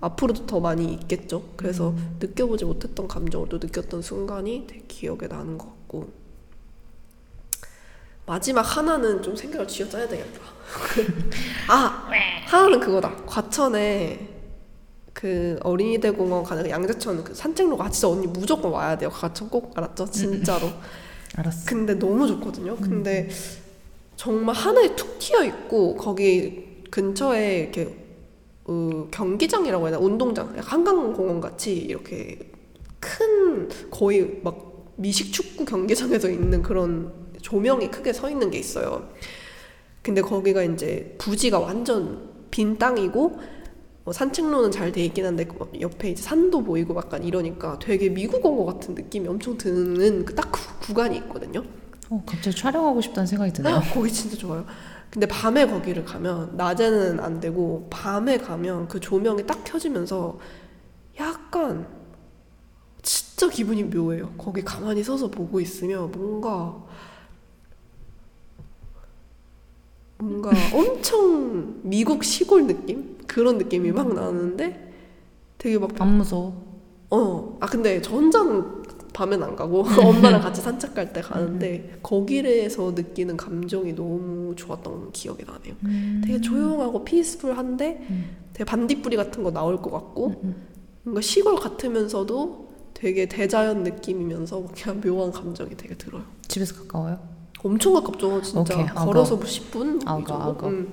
[0.00, 1.42] 앞으로도 더 많이 있겠죠.
[1.56, 6.10] 그래서 느껴보지 못했던 감정을 또 느꼈던 순간이 되게 기억에 나는 것 같고
[8.26, 10.40] 마지막 하나는 좀 생각을 쥐어짜야 되겠다.
[11.68, 12.08] 아
[12.46, 13.14] 하나는 그거다.
[13.26, 14.28] 과천에
[15.12, 19.10] 그 어린이대 공원 가는 그 양재천 그 산책로가 아, 진짜 언니 무조건 와야 돼요.
[19.10, 20.10] 과천 꼭 알았죠?
[20.10, 20.70] 진짜로.
[21.36, 21.66] 알았어.
[21.68, 22.76] 근데 너무 좋거든요.
[22.76, 23.28] 근데
[24.16, 27.99] 정말 하늘이 툭 튀어 있고 거기 근처에 이렇게
[28.72, 32.38] 어, 경기장이라고 해야 되나 운동장 한강공원 같이 이렇게
[33.00, 37.12] 큰 거의 막 미식 축구 경기장에서 있는 그런
[37.42, 39.08] 조명이 크게 서 있는 게 있어요.
[40.02, 43.40] 근데 거기가 이제 부지가 완전 빈 땅이고
[44.04, 48.44] 어, 산책로는 잘 돼 있긴 한데 그 옆에 이제 산도 보이고 약간 이러니까 되게 미국
[48.46, 51.64] 온 것 같은 느낌이 엄청 드는 그딱그 구간이 있거든요.
[52.08, 53.80] 어, 갑자기 촬영하고 싶다는 생각이 드네요.
[53.92, 54.64] 거기 진짜 좋아요.
[55.10, 60.38] 근데 밤에 거기를 가면 낮에는 안 되고 밤에 가면 그 조명이 딱 켜지면서
[61.18, 61.86] 약간
[63.02, 64.32] 진짜 기분이 묘해요.
[64.38, 66.84] 거기 가만히 서서 보고 있으면 뭔가
[70.18, 74.92] 뭔가 엄청 미국 시골 느낌 그런 느낌이 막 나는데
[75.58, 76.70] 되게 막 안 무서워.
[77.10, 78.79] 어, 아 근데 저 혼자는
[79.12, 85.44] 밤엔 안 가고 엄마랑 같이 산책 갈 때 가는데 거기에서 느끼는 감정이 너무 좋았던 기억이
[85.44, 85.74] 나네요.
[86.24, 88.06] 되게 조용하고 피스풀한데
[88.52, 90.42] 되게 반딧불이 같은 거 나올 것 같고
[91.02, 96.22] 뭔가 시골 같으면서도 되게 대자연 느낌이면서 그냥 묘한 감정이 되게 들어요.
[96.46, 97.18] 집에서 가까워요?
[97.62, 98.60] 엄청 가깝죠, 진짜.
[98.60, 98.86] 오케이.
[98.86, 100.02] 걸어서 뭐 10분?
[100.06, 100.34] 아가?
[100.46, 100.68] 아가.
[100.68, 100.92] 음.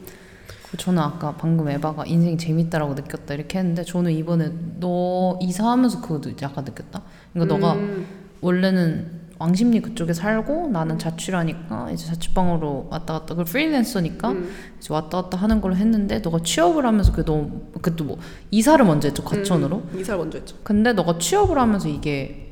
[0.72, 6.30] 그 저는 아까 방금 에바가 인생 재밌다라고 느꼈다 이렇게 했는데 저는 이번에 너 이사하면서 그거
[6.41, 7.01] 약간 느꼈다.
[7.34, 8.05] 그러니까 너가 음.
[8.41, 14.49] 원래는 왕십리 그쪽에 살고 나는 자취라니까 이제 자취방으로 왔다 갔다 그 프리랜서니까 음.
[14.80, 18.18] 이제 왔다 갔다 하는 걸 했는데 너가 취업을 하면서 그게 너무 그또 뭐
[18.51, 19.84] 이사를 먼저 했죠 과천으로.
[19.93, 20.55] 음, 이사를 먼저 했죠.
[20.63, 22.43] 근데 너가 취업을 하면서 이게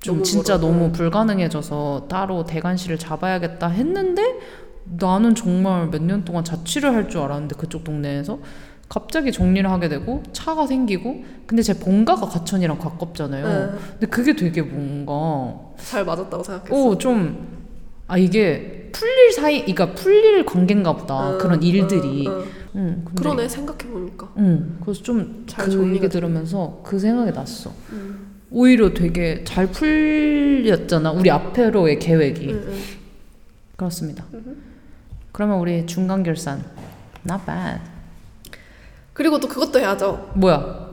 [0.00, 0.66] 좀 너무 진짜 멀어서.
[0.72, 4.22] 너무 불가능해져서 따로 대관실을 잡아야겠다 했는데
[4.98, 8.38] 나는 정말 몇 년 동안 자취를 할 줄 알았는데 그쪽 동네에서
[8.88, 13.46] 갑자기 정리를 하게 되고 차가 생기고 근데 제 본가가 과천이랑 가깝잖아요.
[13.46, 13.78] 네.
[13.92, 16.74] 근데 그게 되게 뭔가 잘 맞았다고 생각했어.
[16.88, 22.44] 오좀아 이게 풀릴 사이 그러니까 풀릴 관계인가 보다 음, 그런 일들이 음, 음.
[22.74, 24.30] 응 근데 그러네 생각해 보니까.
[24.36, 26.08] 응 그래서 좀잘그 정리가 얘기.
[26.12, 27.72] 들으면서 그 생각이 났어
[28.50, 32.78] 오히려 되게 잘 풀렸잖아 우리 앞으로의 계획이 음,
[33.76, 34.24] 그렇습니다
[35.32, 36.62] 그러면 우리 중간 결산
[37.28, 37.80] not bad
[39.12, 40.30] 그리고 또 그것도 해야죠.
[40.34, 40.92] 뭐야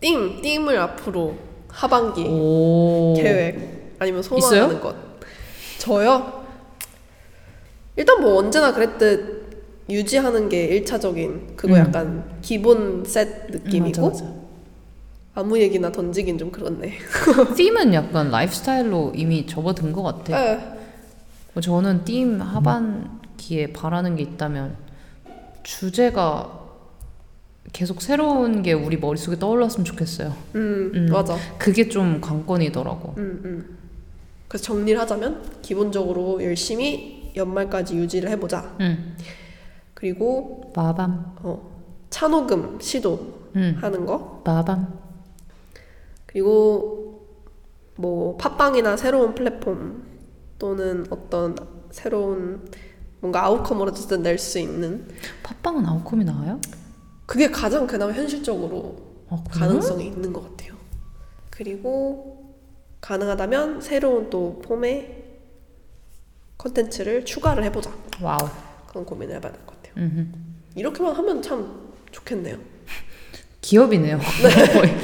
[0.00, 1.36] 띵, 띵을 앞으로
[1.68, 4.80] 하반기 오 계획 아니면 소망하는 있어요?
[4.80, 4.96] 것.
[5.78, 6.44] 저요?
[7.96, 9.40] 일단 뭐 언제나 그랬듯
[9.90, 11.78] 유지하는 게 1차적인 그거 음.
[11.78, 14.40] 약간 기본 셋 느낌이고 맞아, 맞아.
[15.34, 16.92] 아무 얘기나 던지긴 좀 그렇네.
[17.56, 20.78] ธี은 약간 라이프스타일로 이미 접어든 것 같아 네.
[21.52, 24.76] 뭐 저는 띠임 하반 기에 바라는 게 있다면
[25.62, 26.60] 주제가
[27.72, 30.34] 계속 새로운 게 우리 머릿속에 떠올랐으면 좋겠어요.
[30.54, 31.06] 음, 음.
[31.10, 31.36] 맞아.
[31.58, 33.14] 그게 좀 관건이더라고.
[33.16, 33.78] 음, 음.
[34.46, 38.76] 그래서 정리를 하자면 기본적으로 열심히 연말까지 유지를 해보자.
[38.80, 39.14] 응.
[39.94, 41.36] 그리고 빠밤.
[41.42, 41.70] 어,
[42.10, 44.06] 찬호금 시도하는 응.
[44.06, 44.42] 거.
[44.44, 44.98] 빠밤.
[46.26, 47.28] 그리고
[47.96, 50.02] 뭐 팟빵이나 새로운 플랫폼
[50.58, 51.54] 또는 어떤
[51.90, 52.68] 새로운
[53.20, 55.06] 뭔가 outcome을 어쨌든 낼 수 있는
[55.42, 56.60] 팟빵은 outcome이 나와요?
[57.26, 58.96] 그게 가장 그나마 현실적으로
[59.28, 59.42] 아?
[59.50, 60.74] 가능성이 있는 것 같아요.
[61.50, 62.56] 그리고
[63.00, 65.24] 가능하다면 새로운 또 폼의
[66.58, 67.92] 컨텐츠를 추가를 해보자.
[68.20, 68.38] wow.
[68.88, 69.94] 그런 고민을 해봐야 될 것 같아요.
[70.04, 70.26] 음흠.
[70.74, 72.58] 이렇게만 하면 참 좋겠네요.
[73.60, 74.18] 기업이네요.
[74.72, 74.96] 거의.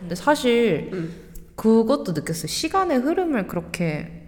[0.00, 1.14] 근데 사실 음.
[1.56, 2.46] 그것도 느꼈어요.
[2.46, 4.19] 시간의 흐름을 그렇게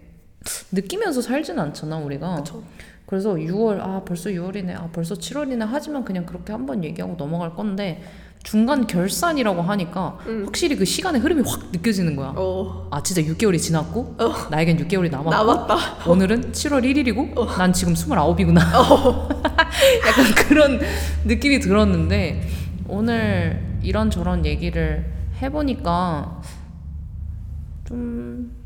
[0.71, 2.33] 느끼면서 살진 않잖아 우리가.
[2.33, 2.63] 그렇죠.
[3.05, 8.01] 그래서 6월 아 벌써 6월이네 아 벌써 7월이네 하지만 그냥 그렇게 한번 얘기하고 넘어갈 건데
[8.43, 10.43] 중간 결산이라고 하니까 음.
[10.45, 12.33] 확실히 그 시간의 흐름이 확 느껴지는 거야.
[12.35, 14.17] 어, 아 진짜 6개월이 지났고
[14.51, 16.09] 나에겐 6개월이 남았고 남았다.
[16.09, 18.59] 오늘은 7월 1일이고 난 지금 29이구나.
[20.07, 20.79] 약간 그런
[21.25, 22.47] 느낌이 들었는데
[22.87, 25.05] 오늘 이런저런 얘기를
[25.41, 26.41] 해보니까
[27.85, 28.62] 좀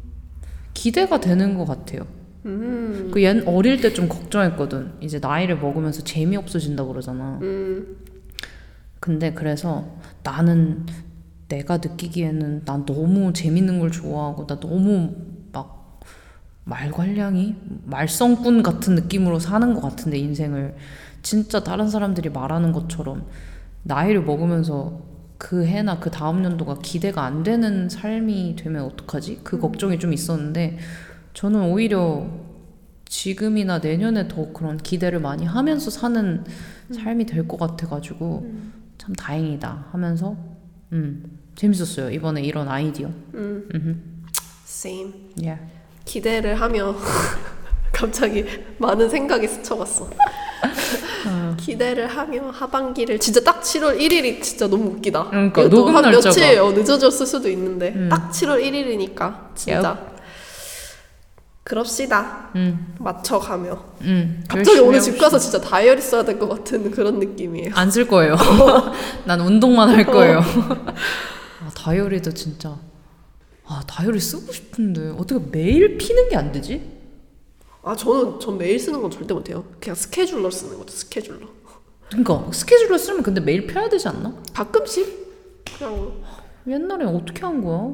[0.82, 2.06] 기대가 되는 것 같아요.
[2.46, 4.92] 음, 그 옛 어릴 때 좀 걱정했거든.
[5.02, 7.40] 이제 나이를 먹으면서 재미 없어진다 그러잖아.
[7.42, 7.98] 음,
[9.00, 10.86] 근데 그래서 나는
[11.48, 15.16] 내가 느끼기에는 난 너무 재밌는 걸 좋아하고 나 너무
[15.52, 16.00] 막
[16.66, 17.56] 말괄량이
[17.86, 20.76] 말썽꾼 같은 느낌으로 사는 것 같은데 인생을
[21.24, 23.26] 진짜 다른 사람들이 말하는 것처럼
[23.84, 25.02] 나이를 먹으면서
[25.38, 29.42] 그 해나 그 다음 연도가 기대가 안 되는 삶이 되면 어떡하지?
[29.44, 30.78] 그 걱정이 좀 있었는데
[31.34, 32.28] 저는 오히려
[33.06, 36.44] 지금이나 내년에 더 그런 기대를 많이 하면서 사는
[36.92, 38.52] 삶이 될 것 같아가지고
[38.98, 40.36] 참 다행이다 하면서
[40.92, 43.08] 음 재밌었어요 이번에 이런 아이디어.
[43.36, 43.68] 음.
[43.74, 44.24] 음,
[44.66, 45.14] same.
[45.44, 45.60] 예.
[46.06, 46.96] 기대를 하며
[47.94, 48.46] 갑자기
[48.80, 50.10] 많은 생각이 스쳐갔어.
[51.58, 55.30] 기대를 하며 하반기를 진짜 딱 7월 1일이 진짜 너무 웃기다.
[55.30, 56.36] 그러니까, 녹음 한 날짜가.
[56.36, 58.10] 며칠 어, 늦어졌을 수도 있는데 음.
[58.10, 60.00] 딱 7월 1일이니까 진짜
[61.64, 62.50] 그럽시다.
[62.56, 64.44] 음, 맞춰가며 음.
[64.48, 65.18] 갑자기 오늘 집.
[65.18, 67.72] 가서 진짜 다이어리 써야 될 것 같은 그런 느낌이에요.
[67.76, 68.36] 안 쓸 거예요.
[69.26, 70.40] 난 운동만 할 거예요.
[71.60, 72.78] 아, 다이어리도 진짜
[73.66, 76.97] 아 다이어리 쓰고 싶은데 어떻게 매일 피는 게 안 되지?
[77.88, 79.64] 아 저는 전 매일 쓰는 건 절대 못해요.
[79.80, 80.92] 그냥 스케줄러 쓰는 거죠.
[80.94, 81.48] 스케줄러.
[82.10, 84.36] 그러니까 스케줄로 쓰면 근데 매일 펴야 되지 않나?
[84.54, 86.22] 가끔씩 그냥
[86.68, 87.94] 옛날에 어떻게 한 거야?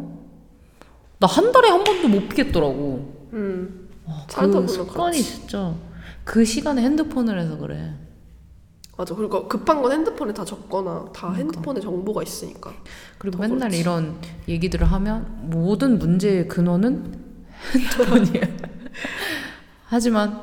[1.20, 3.30] 나 한 달에 한 번도 못 피겠더라고.
[3.34, 5.24] 음 아, 그 습관이 그렇지.
[5.24, 5.76] 진짜
[6.24, 7.94] 그 시간에 핸드폰을 해서 그래.
[8.98, 9.14] 맞아.
[9.16, 11.34] 그러니까 급한 건 핸드폰에 다 적거나 다 그러니까.
[11.38, 12.74] 핸드폰에 정보가 있으니까.
[13.20, 13.80] 그리고 더 맨날 그렇지.
[13.80, 14.16] 이런
[14.48, 17.20] 얘기들을 하면 모든 문제의 근원은
[17.74, 18.74] 핸드폰이에요.
[19.94, 20.42] 하지만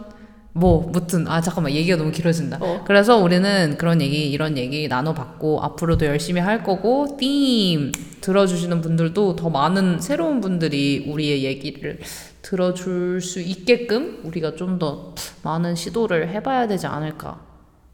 [0.52, 2.58] 뭐 무튼 아 잠깐만 얘기가 너무 길어진다.
[2.60, 2.82] 어.
[2.86, 9.50] 그래서 우리는 그런 얘기 이런 얘기 나눠봤고 앞으로도 열심히 할 거고 띵 들어주시는 분들도 더
[9.50, 11.98] 많은 새로운 분들이 우리의 얘기를
[12.42, 17.40] 들어줄 수 있게끔 우리가 좀 더 많은 시도를 해봐야 되지 않을까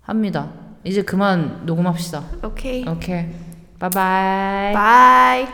[0.03, 0.53] 합니다.
[0.85, 2.23] 이제 그만 녹음합시다.
[2.45, 2.87] 오케이.
[2.89, 3.27] 오케이.
[3.79, 5.10] bye bye.
[5.10, 5.47] bye.